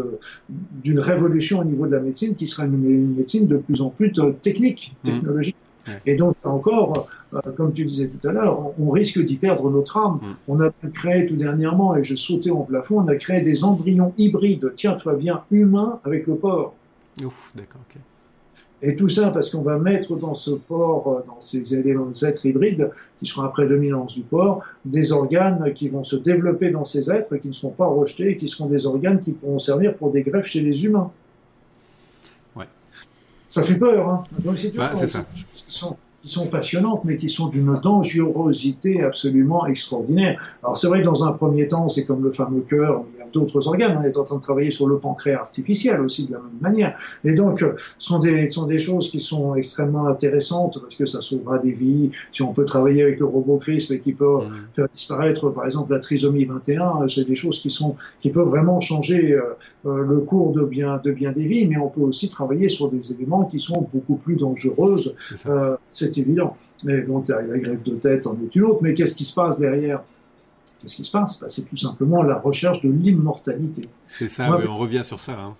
de, 0.83 0.99
révolution 0.99 1.59
au 1.59 1.63
niveau 1.63 1.87
de 1.87 1.91
la 1.91 1.99
médecine 1.99 2.35
qui 2.35 2.47
sera 2.47 2.65
une, 2.65 3.15
médecine 3.15 3.47
de 3.47 3.57
plus 3.57 3.81
en 3.81 3.89
plus 3.89 4.11
technique 4.41 4.95
mm. 5.03 5.07
technologique 5.07 5.57
et 6.05 6.15
donc, 6.15 6.35
encore, 6.43 7.07
euh, 7.33 7.39
comme 7.55 7.73
tu 7.73 7.85
disais 7.85 8.09
tout 8.09 8.27
à 8.27 8.31
l'heure, 8.31 8.71
on, 8.79 8.89
risque 8.89 9.23
d'y 9.23 9.37
perdre 9.37 9.69
notre 9.69 9.97
âme. 9.97 10.19
Mm. 10.21 10.35
On 10.47 10.61
a 10.61 10.71
créé 10.93 11.25
tout 11.25 11.35
dernièrement, 11.35 11.95
et 11.95 12.03
je 12.03 12.15
sautais 12.15 12.49
en 12.49 12.61
plafond, 12.61 12.99
on 12.99 13.07
a 13.07 13.15
créé 13.15 13.41
des 13.41 13.63
embryons 13.63 14.13
hybrides, 14.17 14.73
tiens-toi 14.75 15.15
bien, 15.15 15.43
humains 15.51 15.99
avec 16.03 16.27
le 16.27 16.35
porc. 16.35 16.73
Ouf, 17.23 17.51
d'accord, 17.55 17.81
ok. 17.89 18.01
Et 18.83 18.95
tout 18.95 19.09
ça 19.09 19.31
parce 19.31 19.49
qu'on 19.49 19.63
va 19.63 19.77
mettre 19.79 20.15
dans 20.15 20.35
ce 20.35 20.51
porc, 20.51 21.07
euh, 21.07 21.23
dans 21.27 21.41
ces 21.41 21.73
éléments, 21.75 22.11
êtres 22.21 22.45
hybrides, 22.45 22.91
qui 23.17 23.25
seront 23.25 23.41
après 23.41 23.67
dominance 23.67 24.13
du 24.13 24.21
porc, 24.21 24.63
des 24.85 25.11
organes 25.11 25.73
qui 25.73 25.89
vont 25.89 26.03
se 26.03 26.15
développer 26.15 26.69
dans 26.69 26.85
ces 26.85 27.09
êtres, 27.11 27.37
qui 27.37 27.47
ne 27.47 27.53
seront 27.53 27.71
pas 27.71 27.87
rejetés, 27.87 28.37
qui 28.37 28.47
seront 28.47 28.67
des 28.67 28.85
organes 28.85 29.19
qui 29.19 29.31
pourront 29.31 29.59
servir 29.59 29.95
pour 29.95 30.11
des 30.11 30.21
greffes 30.21 30.45
chez 30.45 30.61
les 30.61 30.85
humains. 30.85 31.11
Ça 33.49 33.63
fait 33.63 33.77
peur, 33.77 34.09
hein. 34.09 34.23
Donc, 34.39 34.59
c'est 34.59 34.75
bah, 34.75 34.93
ça. 34.95 35.25
Qui 36.27 36.33
sont, 36.33 36.47
passionnantes, 36.47 37.05
mais 37.05 37.15
qui 37.15 37.29
sont 37.29 37.47
d'une 37.47 37.79
dangerosité 37.81 39.01
absolument 39.01 39.65
extraordinaire. 39.65 40.37
Alors, 40.61 40.77
c'est 40.77 40.87
vrai 40.87 40.99
que 40.99 41.05
dans 41.05 41.23
un 41.23 41.31
premier 41.31 41.69
temps, 41.69 41.87
c'est 41.87 42.05
comme 42.05 42.21
le 42.21 42.33
fameux 42.33 42.61
cœur, 42.61 43.03
il 43.13 43.19
y 43.19 43.21
a 43.21 43.27
d'autres 43.31 43.65
organes. 43.67 43.97
On 43.97 44.03
est 44.03 44.17
en 44.17 44.25
train 44.25 44.35
de 44.35 44.41
travailler 44.41 44.71
sur 44.71 44.87
le 44.87 44.97
pancréas 44.97 45.39
artificiel 45.39 46.01
aussi 46.01 46.27
de 46.27 46.33
la 46.33 46.39
même 46.39 46.59
manière. 46.59 46.99
Et 47.23 47.33
donc, 47.33 47.61
euh, 47.61 47.75
ce 47.97 48.09
sont 48.09 48.19
des, 48.19 48.49
sont 48.49 48.65
des 48.65 48.79
choses 48.79 49.09
qui 49.09 49.21
sont 49.21 49.55
extrêmement 49.55 50.07
intéressantes 50.07 50.79
parce 50.81 50.95
que 50.95 51.05
ça 51.05 51.21
sauvera 51.21 51.59
des 51.59 51.71
vies. 51.71 52.11
Si 52.33 52.41
on 52.41 52.51
peut 52.51 52.65
travailler 52.65 53.03
avec 53.03 53.19
le 53.19 53.25
robot 53.25 53.57
CRISPR 53.57 53.93
et 53.93 53.99
qui 54.01 54.11
peut 54.11 54.25
mmh. 54.25 54.51
faire 54.75 54.87
disparaître, 54.89 55.49
par 55.49 55.63
exemple, 55.63 55.93
la 55.93 55.99
trisomie 55.99 56.43
21, 56.43 57.07
c'est 57.07 57.25
des 57.25 57.37
choses 57.37 57.61
qui 57.61 57.69
sont, 57.69 57.95
qui 58.19 58.31
peuvent 58.31 58.49
vraiment 58.49 58.81
changer 58.81 59.31
euh, 59.31 59.55
euh, 59.85 60.03
le 60.03 60.19
cours 60.19 60.51
de 60.51 60.63
bien, 60.63 60.99
de 61.03 61.11
bien 61.11 61.31
des 61.31 61.45
vies, 61.45 61.67
mais 61.67 61.77
on 61.77 61.87
peut 61.87 62.01
aussi 62.01 62.29
travailler 62.29 62.67
sur 62.67 62.89
des 62.89 63.11
éléments 63.11 63.45
qui 63.45 63.59
sont 63.59 63.87
beaucoup 63.93 64.15
plus 64.15 64.35
dangereuses, 64.35 65.15
euh, 65.45 65.75
c'est 66.17 66.21
évident. 66.21 66.57
Mais 66.83 67.01
donc 67.01 67.27
la, 67.27 67.43
grève 67.43 67.81
de 67.83 67.95
tête 67.95 68.27
en 68.27 68.37
est 68.43 68.55
une 68.55 68.63
autre, 68.63 68.79
mais 68.81 68.93
qu'est-ce 68.93 69.15
qui 69.15 69.25
se 69.25 69.33
passe 69.33 69.59
derrière? 69.59 70.01
Qu'est-ce 70.81 70.95
qui 70.95 71.03
se 71.03 71.11
passe? 71.11 71.39
Bah, 71.39 71.47
C'est 71.49 71.67
tout 71.67 71.77
simplement 71.77 72.21
la 72.23 72.37
recherche 72.37 72.81
de 72.81 72.89
l'immortalité. 72.89 73.83
C'est 74.07 74.27
ça, 74.27 74.49
on 74.67 74.75
revient 74.75 75.03
sur 75.03 75.19
ça. 75.19 75.33
Hein. 75.33 75.55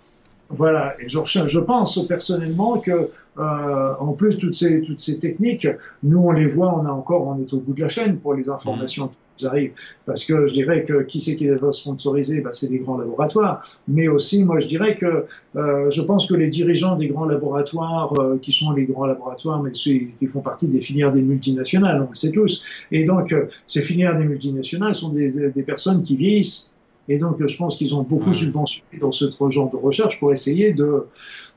Voilà, 0.49 0.95
et 1.01 1.09
je, 1.09 1.19
je 1.25 1.59
pense 1.59 2.07
personnellement 2.07 2.79
que, 2.79 3.09
euh, 3.37 3.93
en 3.99 4.13
plus 4.13 4.37
toutes 4.37 4.55
ces 4.55 4.81
toutes 4.81 5.01
ces 5.01 5.19
techniques, 5.19 5.67
nous 6.03 6.19
on 6.19 6.31
les 6.31 6.47
voit, 6.47 6.73
on 6.73 6.85
a 6.85 6.91
encore, 6.91 7.27
on 7.27 7.37
est 7.37 7.53
au 7.53 7.59
bout 7.59 7.73
de 7.73 7.81
la 7.81 7.89
chaîne 7.89 8.17
pour 8.17 8.33
les 8.33 8.49
informations 8.49 9.09
qui 9.09 9.17
nous 9.41 9.47
arrivent, 9.47 9.73
parce 10.05 10.23
que 10.23 10.47
je 10.47 10.53
dirais 10.53 10.85
que 10.85 11.03
qui 11.03 11.19
c'est 11.19 11.35
qui 11.35 11.49
va 11.49 11.71
sponsoriser, 11.73 12.39
bah, 12.39 12.51
c'est 12.53 12.69
les 12.69 12.79
grands 12.79 12.97
laboratoires, 12.97 13.61
mais 13.89 14.07
aussi 14.07 14.45
moi 14.45 14.61
je 14.61 14.67
dirais 14.67 14.95
que 14.95 15.25
euh, 15.57 15.89
je 15.91 16.01
pense 16.01 16.27
que 16.27 16.35
les 16.35 16.47
dirigeants 16.47 16.95
des 16.95 17.09
grands 17.09 17.25
laboratoires, 17.25 18.17
euh, 18.17 18.39
qui 18.41 18.53
sont 18.53 18.71
les 18.71 18.85
grands 18.85 19.05
laboratoires, 19.05 19.61
mais 19.61 19.71
ceux 19.73 19.99
qui 20.17 20.27
font 20.27 20.41
partie 20.41 20.69
des 20.69 20.79
filières 20.79 21.11
des 21.11 21.23
multinationales, 21.23 22.01
on 22.01 22.09
le 22.09 22.15
sait 22.15 22.31
tous, 22.31 22.63
et 22.93 23.03
donc 23.03 23.33
euh, 23.33 23.47
ces 23.67 23.81
filières 23.81 24.17
des 24.17 24.23
multinationales 24.23 24.95
sont 24.95 25.09
des, 25.09 25.49
des 25.49 25.63
personnes 25.63 26.03
qui 26.03 26.15
vieillissent 26.15 26.71
et 27.09 27.17
donc, 27.17 27.45
je 27.45 27.57
pense 27.57 27.77
qu'ils 27.77 27.95
ont 27.95 28.03
beaucoup 28.03 28.33
subventionné 28.33 28.99
dans 28.99 29.11
ce 29.11 29.25
genre 29.49 29.69
de 29.69 29.77
recherche 29.77 30.19
pour 30.19 30.31
essayer 30.33 30.73
de, 30.73 31.05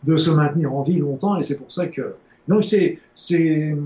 de 0.04 0.16
se 0.16 0.30
maintenir 0.30 0.74
en 0.74 0.82
vie 0.82 0.98
longtemps. 0.98 1.36
Et 1.36 1.42
c'est 1.42 1.56
pour 1.56 1.72
ça 1.72 1.86
que 1.86 2.14
donc 2.48 2.64
c'est 2.64 2.98
c'est 3.14 3.76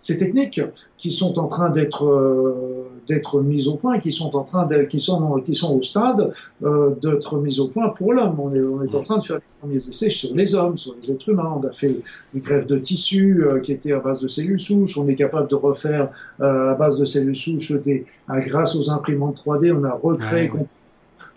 ces 0.00 0.18
techniques 0.18 0.60
qui 0.96 1.10
sont 1.10 1.38
en 1.38 1.48
train 1.48 1.70
d'être 1.70 2.06
euh, 2.06 2.88
d'être 3.08 3.40
mises 3.40 3.68
au 3.68 3.74
point, 3.74 3.98
qui 3.98 4.12
sont 4.12 4.36
en 4.36 4.42
train 4.44 4.66
de, 4.66 4.82
qui 4.82 5.00
sont 5.00 5.40
qui 5.44 5.54
sont 5.54 5.76
au 5.76 5.82
stade 5.82 6.32
euh, 6.62 6.94
d'être 7.02 7.38
mises 7.38 7.60
au 7.60 7.68
point 7.68 7.88
pour 7.90 8.12
l'homme. 8.12 8.38
On 8.38 8.54
est 8.54 8.60
on 8.60 8.82
est 8.82 8.94
en 8.94 9.02
train 9.02 9.18
de 9.18 9.24
faire 9.24 9.36
les 9.36 9.42
premiers 9.60 9.76
essais 9.76 10.10
sur 10.10 10.34
les 10.34 10.54
hommes, 10.54 10.78
sur 10.78 10.94
les 11.00 11.10
êtres 11.10 11.28
humains. 11.28 11.60
On 11.60 11.66
a 11.66 11.72
fait 11.72 12.00
des 12.34 12.40
greffes 12.40 12.66
de 12.66 12.78
tissus 12.78 13.44
euh, 13.44 13.60
qui 13.60 13.72
étaient 13.72 13.92
à 13.92 14.00
base 14.00 14.20
de 14.20 14.28
cellules 14.28 14.60
souches. 14.60 14.96
On 14.96 15.08
est 15.08 15.16
capable 15.16 15.48
de 15.48 15.56
refaire 15.56 16.10
euh, 16.40 16.70
à 16.70 16.74
base 16.74 16.98
de 16.98 17.04
cellules 17.04 17.36
souches 17.36 17.72
des 17.72 18.06
grâce 18.28 18.76
aux 18.76 18.90
imprimantes 18.90 19.42
3D. 19.44 19.72
On 19.72 19.84
a 19.84 19.92
recréé 19.92 20.50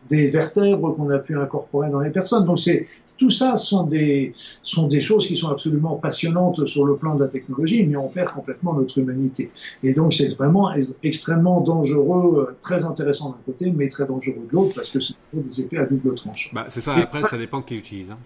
des 0.10 0.30
vertèbres 0.30 0.96
qu'on 0.96 1.10
a 1.10 1.20
pu 1.20 1.38
incorporer 1.38 1.90
dans 1.90 2.00
les 2.00 2.10
personnes. 2.10 2.46
Donc 2.46 2.60
c'est 2.60 2.88
tout 3.18 3.30
ça 3.30 3.56
sont 3.56 3.84
des 3.84 4.34
sont 4.64 4.88
des 4.88 5.02
choses 5.02 5.28
qui 5.28 5.38
sont 5.38 5.50
absolument 5.50 5.96
passionnantes 5.96 6.66
sur 6.66 6.86
le 6.86 6.96
plan 6.96 7.16
de 7.16 7.24
la 7.24 7.30
technologie, 7.30 7.86
mais 7.86 7.96
on 7.96 8.08
perd 8.08 8.32
complètement 8.32 8.74
notre 8.74 8.98
humanité. 8.98 9.52
Et 9.84 9.94
donc 9.94 10.14
c'est 10.14 10.36
vraiment 10.36 10.72
extrêmement 11.04 11.62
dangereux, 11.62 12.48
euh, 12.50 12.58
très 12.62 12.86
intéressant 12.86 13.30
d'un 13.30 13.38
côté, 13.46 13.72
mais 13.76 13.90
très 13.90 14.06
dangereux 14.06 14.46
de 14.50 14.54
l'autre 14.54 14.76
parce 14.76 14.90
que 14.90 15.00
c'est 15.00 15.16
des 15.34 15.62
épées 15.62 15.78
à 15.78 15.86
double 15.86 16.16
tranche. 16.16 16.52
Bah, 16.54 16.66
c'est 16.70 16.82
ça. 16.82 16.96
après, 16.96 17.24
ça 17.24 17.38
dépend 17.38 17.62
qui 17.62 17.76
utilise. 17.76 18.12
Hein. 18.12 18.18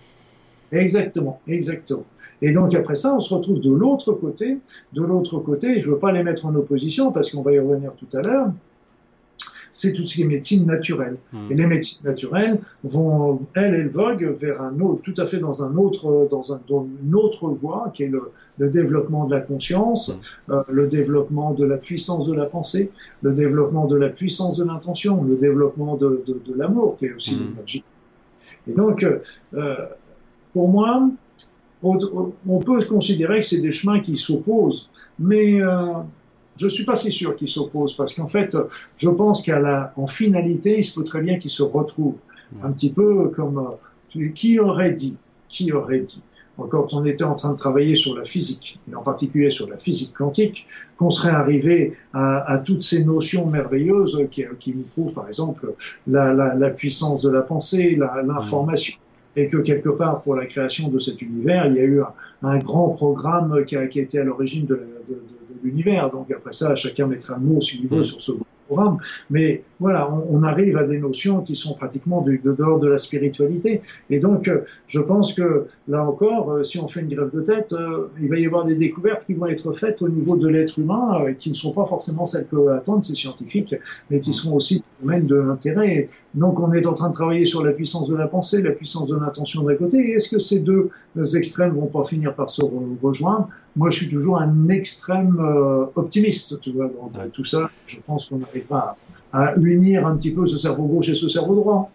Exactement, 0.72 1.40
exactement. 1.48 2.06
Et 2.42 2.52
donc 2.52 2.74
après 2.74 2.96
ça, 2.96 3.16
on 3.16 3.20
se 3.20 3.34
retrouve 3.34 3.62
de 3.62 3.72
l'autre 3.72 4.14
côté. 4.14 4.58
De 4.94 5.04
l'autre 5.04 5.40
côté, 5.40 5.80
je 5.80 5.90
veux 5.90 6.00
pas 6.00 6.12
les 6.12 6.24
mettre 6.24 6.46
en 6.46 6.56
opposition 6.56 7.12
parce 7.12 7.32
qu'on 7.32 7.42
va 7.42 7.54
y 7.54 7.60
revenir 7.60 7.92
tout 7.94 8.18
à 8.18 8.22
l'heure 8.22 8.48
c'est 9.74 9.92
toutes 9.92 10.08
ces 10.08 10.26
médecines 10.26 10.66
naturelles. 10.66 11.18
Hmm. 11.34 11.52
Et 11.52 11.56
les 11.56 11.68
médecines 11.68 12.08
naturelles 12.08 12.60
vont, 12.84 13.42
elles, 13.56 13.74
elles 13.74 13.90
voguent 13.90 14.38
vers 14.40 14.62
un 14.62 14.80
autre, 14.80 15.02
tout 15.02 15.16
à 15.18 15.26
fait 15.26 15.40
dans 15.40 15.64
un 15.64 15.76
autre, 15.76 16.28
dans, 16.30 16.54
un, 16.54 16.62
dans 16.70 16.88
une 17.04 17.16
autre 17.16 17.50
voie, 17.50 17.92
qui 17.94 18.04
est 18.04 18.08
le, 18.08 18.32
le 18.60 18.70
développement 18.70 19.26
de 19.26 19.36
la 19.36 19.42
conscience, 19.42 20.10
hmm. 20.10 20.52
euh, 20.54 20.64
le 20.70 20.88
développement 20.88 21.54
de 21.54 21.66
la 21.66 21.78
puissance 21.78 22.28
de 22.28 22.34
la 22.34 22.46
pensée, 22.46 22.92
le 23.24 23.34
développement 23.34 23.88
de 23.88 23.98
la 23.98 24.10
puissance 24.10 24.56
de 24.58 24.64
l'intention, 24.64 25.24
le 25.24 25.36
développement 25.36 25.98
de, 25.98 26.24
de, 26.28 26.40
de 26.46 26.58
l'amour, 26.58 26.96
qui 26.98 27.08
est 27.08 27.14
aussi 27.14 27.36
hmm. 27.36 27.48
l'énergie. 27.50 27.84
Et 28.68 28.74
donc, 28.74 29.04
euh, 29.04 29.76
pour 30.54 30.70
moi, 30.70 31.10
on, 31.82 32.32
on, 32.48 32.60
peut 32.60 32.82
considérer 32.86 33.42
que 33.42 33.46
c'est 33.46 33.60
des 33.60 33.72
chemins 33.74 34.00
qui 34.00 34.16
s'opposent, 34.18 34.90
mais 35.20 35.62
euh, 35.62 35.86
je 36.58 36.68
suis 36.68 36.86
pas 36.86 36.96
si 36.96 37.12
sûr 37.12 37.36
qu'ils 37.36 37.48
s'opposent 37.48 37.96
parce 37.96 38.14
qu'en 38.14 38.28
fait, 38.28 38.56
je 38.98 39.10
pense 39.10 39.42
qu'à 39.42 39.60
la, 39.60 39.94
en 39.98 40.08
finalité, 40.08 40.80
il 40.80 40.84
se 40.84 40.94
peut 40.94 41.04
très 41.04 41.22
bien 41.22 41.38
qu'ils 41.38 41.52
se 41.52 41.64
retrouvent. 41.64 42.18
Un 42.62 42.72
petit 42.72 42.94
peu 42.94 43.30
comme 43.30 43.58
euh, 43.58 44.30
qui 44.36 44.60
aurait 44.60 44.94
dit, 44.94 45.16
qui 45.50 45.72
aurait 45.72 46.02
dit, 46.02 46.22
quand 46.58 46.94
on 46.94 47.04
était 47.06 47.24
en 47.24 47.34
train 47.34 47.52
de 47.54 47.58
travailler 47.58 47.96
sur 47.96 48.16
la 48.16 48.26
physique, 48.26 48.80
et 48.92 48.96
en 48.96 49.02
particulier 49.02 49.50
sur 49.50 49.68
la 49.68 49.78
physique 49.78 50.14
quantique, 50.14 50.68
qu'on 50.98 51.10
serait 51.10 51.32
arrivé 51.32 51.98
à, 52.14 52.62
toutes 52.64 52.84
ces 52.84 53.06
notions 53.06 53.48
merveilleuses 53.48 54.28
qui, 54.30 54.46
qui 54.60 54.76
nous 54.76 54.84
prouvent, 54.84 55.14
par 55.14 55.28
exemple, 55.28 55.74
la, 56.06 56.32
la, 56.34 56.54
la 56.54 56.70
puissance 56.70 57.22
de 57.22 57.30
la 57.30 57.42
pensée, 57.42 57.98
l'information, 58.24 58.98
et 59.36 59.48
que 59.48 59.58
quelque 59.58 59.90
part, 59.90 60.22
pour 60.22 60.36
la 60.36 60.46
création 60.46 60.90
de 60.90 61.00
cet 61.00 61.24
univers, 61.24 61.66
il 61.66 61.76
y 61.76 61.80
a 61.80 61.84
eu 61.84 62.02
un, 62.02 62.14
un 62.44 62.60
grand 62.60 62.90
programme 62.90 63.66
qui 63.66 63.76
a, 63.76 63.88
qui 63.88 64.00
a 64.00 64.04
été 64.04 64.20
à 64.20 64.24
l'origine 64.24 64.68
de, 64.68 64.76
de, 65.08 65.14
de 65.14 65.33
l'univers. 65.64 66.12
Donc 66.12 66.32
après 66.32 66.54
ça, 66.54 66.76
chacun 66.76 67.08
mettra 67.08 67.36
un 67.36 67.40
mot 67.40 67.62
s'il 67.62 67.88
veut 67.88 68.00
mm. 68.00 68.04
sur 68.04 68.22
ce 68.22 68.32
programme. 68.68 68.98
Mais 69.30 69.64
voilà, 69.84 70.10
on, 70.30 70.44
arrive 70.44 70.78
à 70.78 70.86
des 70.86 70.98
notions 70.98 71.42
qui 71.42 71.58
sont 71.58 71.74
pratiquement 71.74 72.22
de, 72.22 72.40
de 72.42 72.54
dehors 72.54 72.80
de 72.80 72.88
la 72.88 72.98
spiritualité. 72.98 73.82
Et 74.10 74.20
donc, 74.20 74.48
euh, 74.48 74.62
je 74.88 75.02
pense 75.02 75.34
que 75.34 75.68
là 75.90 76.08
encore, 76.08 76.52
euh, 76.52 76.64
si 76.64 76.80
on 76.80 76.88
fait 76.88 77.02
une 77.02 77.14
grève 77.14 77.32
de 77.34 77.42
tête, 77.42 77.74
euh, 77.74 78.08
il 78.22 78.30
va 78.30 78.40
y 78.40 78.46
avoir 78.46 78.64
des 78.64 78.78
découvertes 78.78 79.26
qui 79.26 79.34
vont 79.34 79.48
être 79.48 79.74
faites 79.74 80.02
au 80.02 80.08
niveau 80.08 80.38
de 80.38 80.48
l'être 80.48 80.80
humain, 80.80 81.34
qui 81.38 81.50
ne 81.50 81.54
sont 81.54 81.74
pas 81.74 81.86
forcément 81.86 82.26
celles 82.26 82.48
que 82.48 82.70
attendent 82.70 83.04
ces 83.04 83.16
scientifiques, 83.16 83.76
mais 84.10 84.22
qui 84.22 84.34
seront 84.34 84.56
aussi 84.56 84.82
domaine 85.02 85.28
de 85.28 85.36
l'intérêt. 85.36 86.08
Donc, 86.34 86.62
on 86.62 86.72
est 86.72 86.86
en 86.86 86.94
train 86.94 87.10
de 87.10 87.14
travailler 87.14 87.44
sur 87.44 87.62
la 87.62 87.74
puissance 87.74 88.08
de 88.08 88.16
la 88.16 88.28
pensée, 88.28 88.62
la 88.62 88.72
puissance 88.72 89.08
de 89.08 89.18
l'intention 89.18 89.64
d'un 89.64 89.76
côté. 89.76 89.98
Est-ce 90.12 90.30
que 90.30 90.40
ces 90.40 90.62
deux 90.62 90.92
extrêmes 91.36 91.74
vont 91.74 91.88
pas 91.88 92.06
finir 92.06 92.36
par 92.36 92.50
se 92.50 92.62
rejoindre? 93.02 93.50
Moi, 93.76 93.90
je 93.90 93.98
suis 93.98 94.10
toujours 94.10 94.40
un 94.40 94.70
extrême 94.70 95.38
optimiste, 95.96 96.62
tu 96.62 96.72
vois, 96.72 96.90
dans 97.14 97.30
tout 97.34 97.44
ça. 97.44 97.70
Je 97.86 97.98
pense 98.08 98.28
qu'on 98.28 98.38
n'arrive 98.38 98.64
pas 98.64 98.78
à 98.78 98.98
unir 99.62 100.06
un 100.08 100.16
petit 100.16 100.34
peu 100.34 100.46
ce 100.46 100.58
cerveau 100.58 100.86
gauche 100.86 101.10
et 101.10 101.16
ce 101.16 101.28
cerveau 101.30 101.56
droit. 101.56 101.92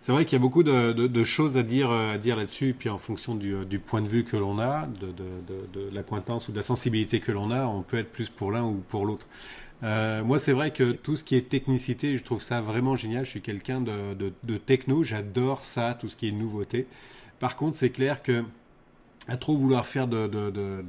C'est 0.00 0.12
vrai 0.12 0.24
qu'il 0.24 0.34
y 0.34 0.40
a 0.40 0.40
beaucoup 0.40 0.62
de, 0.62 1.24
choses 1.24 1.56
à 1.56 1.64
dire, 1.64 1.90
à 1.90 2.16
dire 2.16 2.36
là-dessus, 2.36 2.76
puis 2.78 2.88
en 2.88 2.98
fonction 2.98 3.34
du, 3.34 3.64
du, 3.64 3.80
point 3.80 4.00
de 4.00 4.06
vue 4.06 4.22
que 4.22 4.36
l'on 4.36 4.60
a, 4.60 4.86
de, 4.86 5.08
de 5.08 6.48
ou 6.48 6.52
de 6.52 6.56
la 6.56 6.62
sensibilité 6.62 7.18
que 7.18 7.32
l'on 7.32 7.50
a, 7.50 7.66
on 7.66 7.82
peut 7.82 7.98
être 7.98 8.12
plus 8.12 8.28
pour 8.28 8.52
l'un 8.52 8.62
ou 8.62 8.82
pour 8.88 9.04
l'autre. 9.04 9.26
Euh, 9.82 10.24
moi, 10.24 10.38
c'est 10.38 10.52
vrai 10.52 10.70
que 10.72 10.92
tout 10.92 11.16
ce 11.16 11.24
qui 11.24 11.36
est 11.36 11.48
technicité, 11.48 12.16
je 12.16 12.22
trouve 12.22 12.42
ça 12.42 12.60
vraiment 12.60 12.96
génial. 12.96 13.24
Je 13.24 13.30
suis 13.30 13.42
quelqu'un 13.42 13.80
de, 13.80 14.58
techno, 14.58 15.02
j'adore 15.02 15.64
ça, 15.64 15.94
tout 15.94 16.08
ce 16.08 16.16
qui 16.16 16.28
est 16.28 16.32
nouveauté. 16.32 16.86
Par 17.38 17.56
contre, 17.56 17.76
c'est 17.76 17.90
clair 17.90 18.22
que 18.22 18.44
à 19.28 19.36
trop 19.36 19.56
vouloir 19.56 19.86
faire 19.86 20.08
de, 20.08 20.26
de, 20.26 20.50
de, 20.50 20.84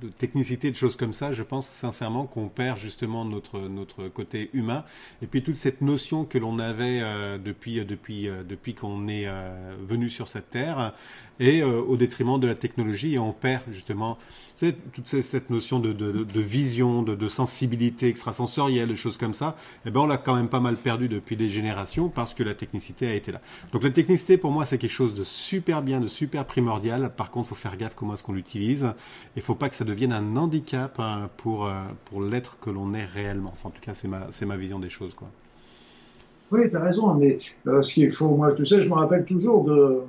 de 0.00 0.08
technicité, 0.08 0.70
de 0.70 0.76
choses 0.76 0.96
comme 0.96 1.12
ça, 1.12 1.32
je 1.32 1.42
pense 1.42 1.66
sincèrement 1.66 2.26
qu'on 2.26 2.48
perd 2.48 2.78
justement 2.78 3.24
notre 3.24 3.60
notre 3.60 4.08
côté 4.08 4.50
humain. 4.52 4.84
Et 5.22 5.26
puis 5.26 5.42
toute 5.42 5.56
cette 5.56 5.80
notion 5.80 6.24
que 6.24 6.38
l'on 6.38 6.58
avait 6.58 7.00
euh, 7.02 7.38
depuis 7.38 7.84
depuis 7.84 8.28
euh, 8.28 8.42
depuis 8.44 8.74
qu'on 8.74 9.08
est 9.08 9.26
euh, 9.26 9.74
venu 9.86 10.08
sur 10.08 10.28
cette 10.28 10.50
terre, 10.50 10.94
et 11.40 11.62
au 11.62 11.96
détriment 11.96 12.40
de 12.40 12.48
la 12.48 12.56
technologie, 12.56 13.14
et 13.14 13.18
on 13.20 13.32
perd 13.32 13.62
justement 13.70 14.18
toute 14.92 15.06
cette 15.06 15.50
notion 15.50 15.78
de, 15.78 15.92
de, 15.92 16.40
vision, 16.40 17.02
de, 17.04 17.14
de, 17.14 17.28
sensibilité 17.28 18.08
extrasensorielle, 18.08 18.88
de 18.88 18.96
choses 18.96 19.16
comme 19.16 19.34
ça. 19.34 19.54
Et 19.84 19.88
eh 19.88 19.90
ben 19.92 20.00
on 20.00 20.06
l'a 20.06 20.18
quand 20.18 20.34
même 20.34 20.48
pas 20.48 20.58
mal 20.58 20.76
perdu 20.76 21.08
depuis 21.08 21.36
des 21.36 21.48
générations 21.48 22.08
parce 22.08 22.34
que 22.34 22.42
la 22.42 22.54
technicité 22.54 23.06
a 23.06 23.14
été 23.14 23.30
là. 23.30 23.40
Donc 23.72 23.84
la 23.84 23.90
technicité 23.90 24.36
pour 24.36 24.50
moi 24.50 24.66
c'est 24.66 24.78
quelque 24.78 24.90
chose 24.90 25.14
de 25.14 25.22
super 25.22 25.80
bien, 25.82 26.00
de 26.00 26.08
super 26.08 26.44
primordial. 26.44 27.12
Par 27.18 27.32
contre, 27.32 27.48
faut 27.48 27.56
faire 27.56 27.76
gaffe 27.76 27.96
comment 27.96 28.14
est-ce 28.14 28.22
qu'on 28.22 28.32
l'utilise. 28.32 28.86
Il 29.34 29.42
faut 29.42 29.56
pas 29.56 29.68
que 29.68 29.74
ça 29.74 29.84
devienne 29.84 30.12
un 30.12 30.36
handicap 30.36 31.00
hein, 31.00 31.28
pour, 31.36 31.66
euh, 31.66 31.72
pour 32.04 32.22
l'être 32.22 32.58
que 32.60 32.70
l'on 32.70 32.94
est 32.94 33.04
réellement. 33.04 33.50
Enfin, 33.52 33.70
en 33.70 33.72
tout 33.72 33.80
cas, 33.82 33.92
c'est 33.94 34.06
ma, 34.06 34.28
ma 34.46 34.56
vision 34.56 34.78
des 34.78 34.88
choses. 34.88 35.16
Oui, 36.52 36.68
tu 36.70 36.76
as 36.76 36.80
raison, 36.80 37.12
mais 37.14 37.38
euh, 37.66 37.82
ce 37.82 37.92
qu'il 37.92 38.12
faut, 38.12 38.28
moi, 38.28 38.52
tu 38.52 38.64
sais, 38.64 38.80
je 38.80 38.88
me 38.88 38.94
rappelle 38.94 39.24
toujours 39.24 39.64
de, 39.64 40.02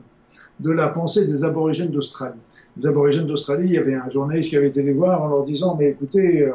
de 0.59 0.71
la 0.71 0.89
pensée 0.89 1.25
des 1.25 1.43
aborigènes 1.43 1.91
d'Australie. 1.91 2.39
Les 2.77 2.87
aborigènes 2.87 3.27
d'Australie, 3.27 3.65
il 3.65 3.73
y 3.73 3.77
avait 3.77 3.95
un 3.95 4.09
journaliste 4.09 4.49
qui 4.49 4.57
avait 4.57 4.67
été 4.67 4.83
les 4.83 4.93
voir 4.93 5.23
en 5.23 5.27
leur 5.27 5.45
disant, 5.45 5.75
mais 5.79 5.89
écoutez, 5.89 6.43
euh, 6.43 6.51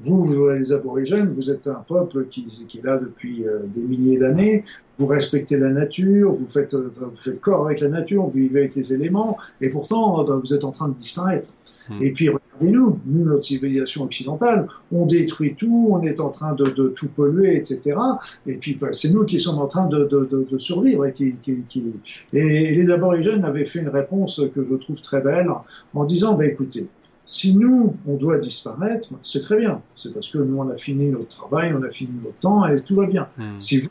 vous, 0.00 0.24
vous, 0.24 0.48
les 0.50 0.72
aborigènes, 0.72 1.32
vous 1.32 1.50
êtes 1.50 1.66
un 1.66 1.84
peuple 1.86 2.26
qui, 2.26 2.46
qui 2.68 2.78
est 2.78 2.84
là 2.84 2.98
depuis 2.98 3.44
des 3.74 3.82
milliers 3.82 4.18
d'années, 4.18 4.64
vous 4.98 5.06
respectez 5.06 5.56
la 5.56 5.70
nature, 5.70 6.32
vous 6.32 6.48
faites, 6.48 6.74
vous 6.74 7.16
faites 7.16 7.40
corps 7.40 7.66
avec 7.66 7.80
la 7.80 7.88
nature, 7.88 8.24
vous 8.24 8.30
vivez 8.30 8.60
avec 8.60 8.74
les 8.74 8.92
éléments, 8.92 9.38
et 9.60 9.68
pourtant, 9.68 10.24
vous 10.40 10.54
êtes 10.54 10.64
en 10.64 10.72
train 10.72 10.88
de 10.88 10.94
disparaître. 10.94 11.50
Hmm. 11.88 12.02
Et 12.02 12.12
puis 12.12 12.28
regardez-nous, 12.62 13.00
nous, 13.06 13.24
notre 13.24 13.44
civilisation 13.44 14.04
occidentale, 14.04 14.68
on 14.90 15.06
détruit 15.06 15.54
tout, 15.54 15.88
on 15.90 16.02
est 16.02 16.20
en 16.20 16.30
train 16.30 16.54
de, 16.54 16.64
de 16.64 16.88
tout 16.88 17.08
polluer, 17.08 17.56
etc. 17.56 17.98
Et 18.46 18.54
puis 18.54 18.74
bah, 18.74 18.88
c'est 18.92 19.10
nous 19.10 19.24
qui 19.24 19.40
sommes 19.40 19.58
en 19.58 19.66
train 19.66 19.86
de, 19.86 20.04
de, 20.04 20.46
de 20.50 20.58
survivre. 20.58 21.06
Et, 21.06 21.12
qui, 21.12 21.34
qui, 21.42 21.62
qui... 21.68 21.84
et 22.32 22.74
les 22.74 22.90
aborigènes 22.90 23.44
avaient 23.44 23.64
fait 23.64 23.80
une 23.80 23.88
réponse 23.88 24.40
que 24.54 24.64
je 24.64 24.74
trouve 24.74 25.00
très 25.00 25.20
belle 25.20 25.50
en 25.94 26.04
disant, 26.04 26.34
bah, 26.34 26.46
écoutez, 26.46 26.86
si 27.24 27.56
nous, 27.56 27.94
on 28.06 28.16
doit 28.16 28.38
disparaître, 28.38 29.10
c'est 29.22 29.42
très 29.42 29.58
bien. 29.58 29.80
C'est 29.94 30.12
parce 30.12 30.28
que 30.28 30.38
nous, 30.38 30.58
on 30.58 30.68
a 30.68 30.76
fini 30.76 31.08
notre 31.08 31.28
travail, 31.28 31.72
on 31.74 31.82
a 31.82 31.90
fini 31.90 32.12
notre 32.22 32.38
temps 32.38 32.66
et 32.66 32.80
tout 32.80 32.96
va 32.96 33.06
bien. 33.06 33.28
Hmm. 33.38 33.58
Si 33.58 33.80
vous, 33.80 33.88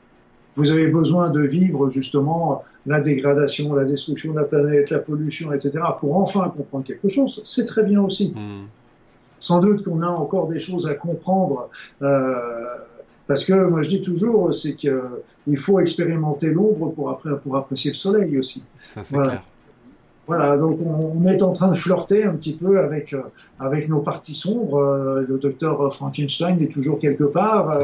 vous 0.55 0.71
avez 0.71 0.87
besoin 0.87 1.29
de 1.29 1.41
vivre 1.41 1.89
justement 1.89 2.63
la 2.85 3.01
dégradation, 3.01 3.73
la 3.73 3.85
destruction 3.85 4.33
de 4.33 4.39
la 4.39 4.45
planète, 4.45 4.89
la 4.89 4.99
pollution, 4.99 5.53
etc., 5.53 5.83
pour 5.99 6.17
enfin 6.17 6.51
comprendre 6.55 6.83
quelque 6.83 7.09
chose, 7.09 7.41
c'est 7.43 7.65
très 7.65 7.83
bien 7.83 8.01
aussi. 8.01 8.33
Hmm. 8.35 8.65
Sans 9.39 9.59
doute 9.59 9.83
qu'on 9.83 10.01
a 10.01 10.07
encore 10.07 10.47
des 10.47 10.59
choses 10.59 10.87
à 10.87 10.93
comprendre 10.93 11.69
euh, 12.01 12.35
Parce 13.27 13.43
que 13.43 13.53
moi 13.53 13.81
je 13.81 13.89
dis 13.89 14.01
toujours, 14.01 14.53
c'est 14.53 14.75
qu'il 14.75 15.57
faut 15.57 15.79
expérimenter 15.79 16.51
l'ombre 16.51 16.91
pour, 16.91 17.09
après, 17.09 17.37
pour 17.39 17.55
apprécier 17.57 17.91
le 17.91 17.97
soleil 17.97 18.37
aussi. 18.37 18.63
Ça 18.77 19.03
c'est 19.03 19.17
clair. 19.17 19.41
Voilà, 20.27 20.55
donc 20.55 20.79
on, 20.81 21.25
est 21.25 21.41
en 21.41 21.51
train 21.51 21.69
de 21.69 21.75
flirter 21.75 22.23
un 22.23 22.35
petit 22.35 22.53
peu 22.53 22.79
avec 22.79 23.13
euh, 23.13 23.23
avec 23.59 23.89
nos 23.89 23.99
parties 23.99 24.35
sombres. 24.35 24.77
Euh, 24.77 25.25
le 25.27 25.39
docteur 25.39 25.93
Frankenstein 25.93 26.61
est 26.61 26.71
toujours 26.71 26.99
quelque 26.99 27.23
part. 27.23 27.71
Euh, 27.71 27.83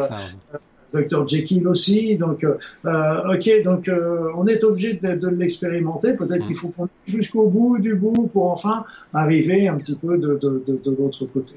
docteur 0.94 1.28
Jekyll 1.28 1.68
aussi. 1.68 2.18
Donc, 2.18 2.46
ok, 2.46 3.64
donc 3.64 3.90
on 4.36 4.48
est 4.48 4.64
obligé 4.64 4.94
de, 4.94 5.28
l'expérimenter. 5.28 6.14
Peut-être 6.14 6.46
qu'il 6.46 6.56
faut 6.56 6.70
qu'on 6.70 6.88
jusqu'au 7.06 7.50
bout 7.50 7.80
du 7.80 7.96
bout 7.96 8.28
pour 8.28 8.52
enfin 8.52 8.86
arriver 9.14 9.68
un 9.68 9.78
petit 9.78 9.96
peu 9.96 10.18
de, 10.18 10.40
de, 10.42 10.96
l'autre 10.98 11.26
côté. 11.26 11.56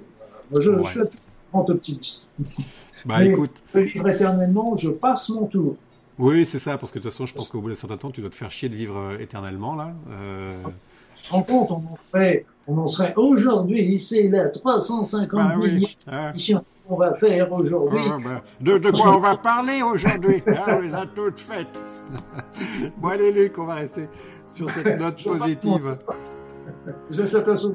Moi, 0.50 0.60
je, 0.60 0.82
suis 0.82 1.00
un 1.54 1.58
optimiste. 1.58 2.26
Bah, 3.06 3.16
Mais 3.18 3.30
écoute. 3.30 3.62
vivre 3.74 4.08
éternellement, 4.08 4.76
je 4.76 4.90
passe 4.90 5.30
mon 5.30 5.46
tour. 5.46 5.76
Oui, 6.18 6.44
c'est 6.44 6.58
ça, 6.58 6.76
parce 6.76 6.92
que 6.92 6.98
de 6.98 7.04
toute 7.04 7.12
façon, 7.12 7.24
je 7.24 7.32
pense 7.32 7.48
qu'au 7.48 7.60
bout 7.60 7.70
d'un 7.70 7.74
certain 7.74 7.96
temps, 7.96 8.10
tu 8.10 8.20
dois 8.20 8.28
te 8.28 8.34
faire 8.34 8.50
chier 8.50 8.68
de 8.68 8.74
vivre 8.74 8.98
euh, 8.98 9.18
éternellement, 9.18 9.74
là. 9.74 9.94
Euh... 10.10 10.62
Ah, 11.32 11.42
compte, 11.46 11.70
on 11.70 11.76
en 11.76 11.98
serait, 12.12 12.44
on 12.66 12.78
en 12.78 12.86
serait 12.86 13.14
aujourd'hui, 13.16 13.98
c'est 13.98 14.28
la 14.28 14.48
350 14.48 15.28
bah, 15.30 15.56
millions 15.56 15.88
ah. 16.10 16.32
qu'on 16.88 16.96
va 16.96 17.14
faire 17.14 17.52
aujourd'hui. 17.52 18.00
Ah, 18.06 18.18
bah. 18.22 18.42
de, 18.60 18.78
de, 18.78 18.90
quoi 18.90 19.16
on 19.16 19.20
va 19.20 19.36
parler 19.36 19.82
aujourd'hui? 19.82 20.42
Ah, 20.48 20.76
On 20.76 20.80
les 20.80 20.94
a 20.94 21.06
toutes 21.06 21.40
faites. 21.40 21.82
bon, 22.98 23.08
allez, 23.08 23.32
Luc, 23.32 23.58
on 23.58 23.64
va 23.64 23.74
rester 23.74 24.08
sur 24.52 24.70
cette 24.70 24.86
note 25.00 25.22
positive. 25.22 25.96
Je 27.10 27.20
laisse 27.20 27.32
la 27.32 27.40
place. 27.40 27.66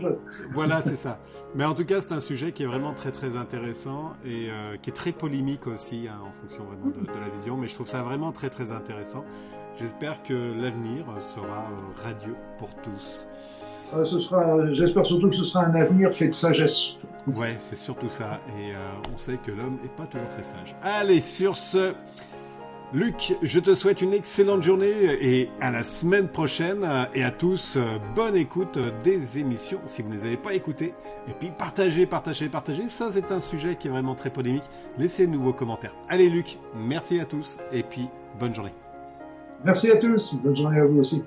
Voilà, 0.52 0.82
c'est 0.82 0.96
ça. 0.96 1.20
Mais 1.54 1.66
en 1.66 1.74
tout 1.74 1.86
cas, 1.86 2.02
c'est 2.02 2.12
un 2.12 2.20
sujet 2.20 2.52
qui 2.52 2.64
est 2.64 2.68
vraiment 2.68 2.94
très 2.94 3.12
très 3.12 3.38
intéressant 3.38 4.14
et 4.26 4.50
euh, 4.50 4.78
qui 4.82 4.90
est 4.90 4.94
très 4.94 5.12
polémique 5.12 5.68
aussi 5.68 6.08
hein, 6.10 6.20
en 6.22 6.32
fonction 6.42 6.64
vraiment 6.66 6.88
de, 6.88 7.20
la 7.20 7.30
vision. 7.30 7.58
Mais 7.58 7.68
je 7.68 7.76
trouve 7.76 7.88
ça 7.88 8.02
vraiment 8.02 8.32
très 8.32 8.50
très 8.50 8.72
intéressant. 8.72 9.24
J'espère 9.80 10.24
que 10.24 10.34
l'avenir 10.34 11.06
sera 11.22 11.66
euh, 11.66 12.04
radieux 12.04 12.36
pour 12.58 12.70
tous. 12.82 13.28
Euh, 13.94 14.04
ce 14.04 14.18
sera, 14.18 14.72
j'espère 14.72 15.06
surtout 15.06 15.30
que 15.30 15.36
ce 15.36 15.44
sera 15.44 15.66
un 15.66 15.76
avenir 15.76 16.12
fait 16.12 16.30
de 16.30 16.34
sagesse. 16.34 16.94
Ouais, 17.28 17.58
c'est 17.60 17.76
surtout 17.76 18.10
ça. 18.10 18.40
Et 18.58 18.74
on 19.14 19.18
sait 19.18 19.38
que 19.38 19.52
l'homme 19.52 19.80
n'est 19.82 19.90
pas 19.90 20.06
toujours 20.06 20.28
très 20.30 20.44
sage. 20.44 20.76
Allez, 20.82 21.22
sur 21.22 21.58
ce. 21.58 21.94
Luc, 22.94 23.36
je 23.42 23.60
te 23.60 23.76
souhaite 23.76 24.02
une 24.02 24.14
excellente 24.14 24.64
journée 24.64 24.94
et 25.20 25.50
à 25.60 25.70
la 25.70 25.84
semaine 25.84 26.30
prochaine. 26.30 26.88
Et 27.14 27.24
à 27.24 27.32
tous, 27.32 27.78
bonne 28.16 28.38
écoute 28.38 28.80
des 29.04 29.40
émissions 29.40 29.80
si 29.86 30.02
vous 30.02 30.10
ne 30.10 30.14
les 30.14 30.24
avez 30.24 30.38
pas 30.38 30.54
écoutées. 30.54 30.94
Et 31.28 31.34
puis 31.34 31.52
partagez, 31.58 32.06
partagez, 32.06 32.48
partagez. 32.48 32.88
Ça, 32.90 33.10
c'est 33.12 33.32
un 33.32 33.42
sujet 33.42 33.76
qui 33.76 33.88
est 33.88 33.92
vraiment 33.92 34.16
très 34.16 34.30
polémique. 34.30 34.64
Laissez-nous 34.98 35.42
vos 35.42 35.54
commentaires. 35.54 35.96
Allez, 36.08 36.30
Luc, 36.30 36.58
merci 36.74 37.20
à 37.20 37.26
tous 37.26 37.58
et 37.72 37.84
puis 37.84 38.08
bonne 38.40 38.56
journée. 38.56 38.74
Merci 39.66 39.92
à 39.92 39.98
tous. 39.98 40.36
Bonne 40.36 40.56
journée 40.56 40.80
à 40.80 40.86
vous 40.86 41.00
aussi. 41.00 41.24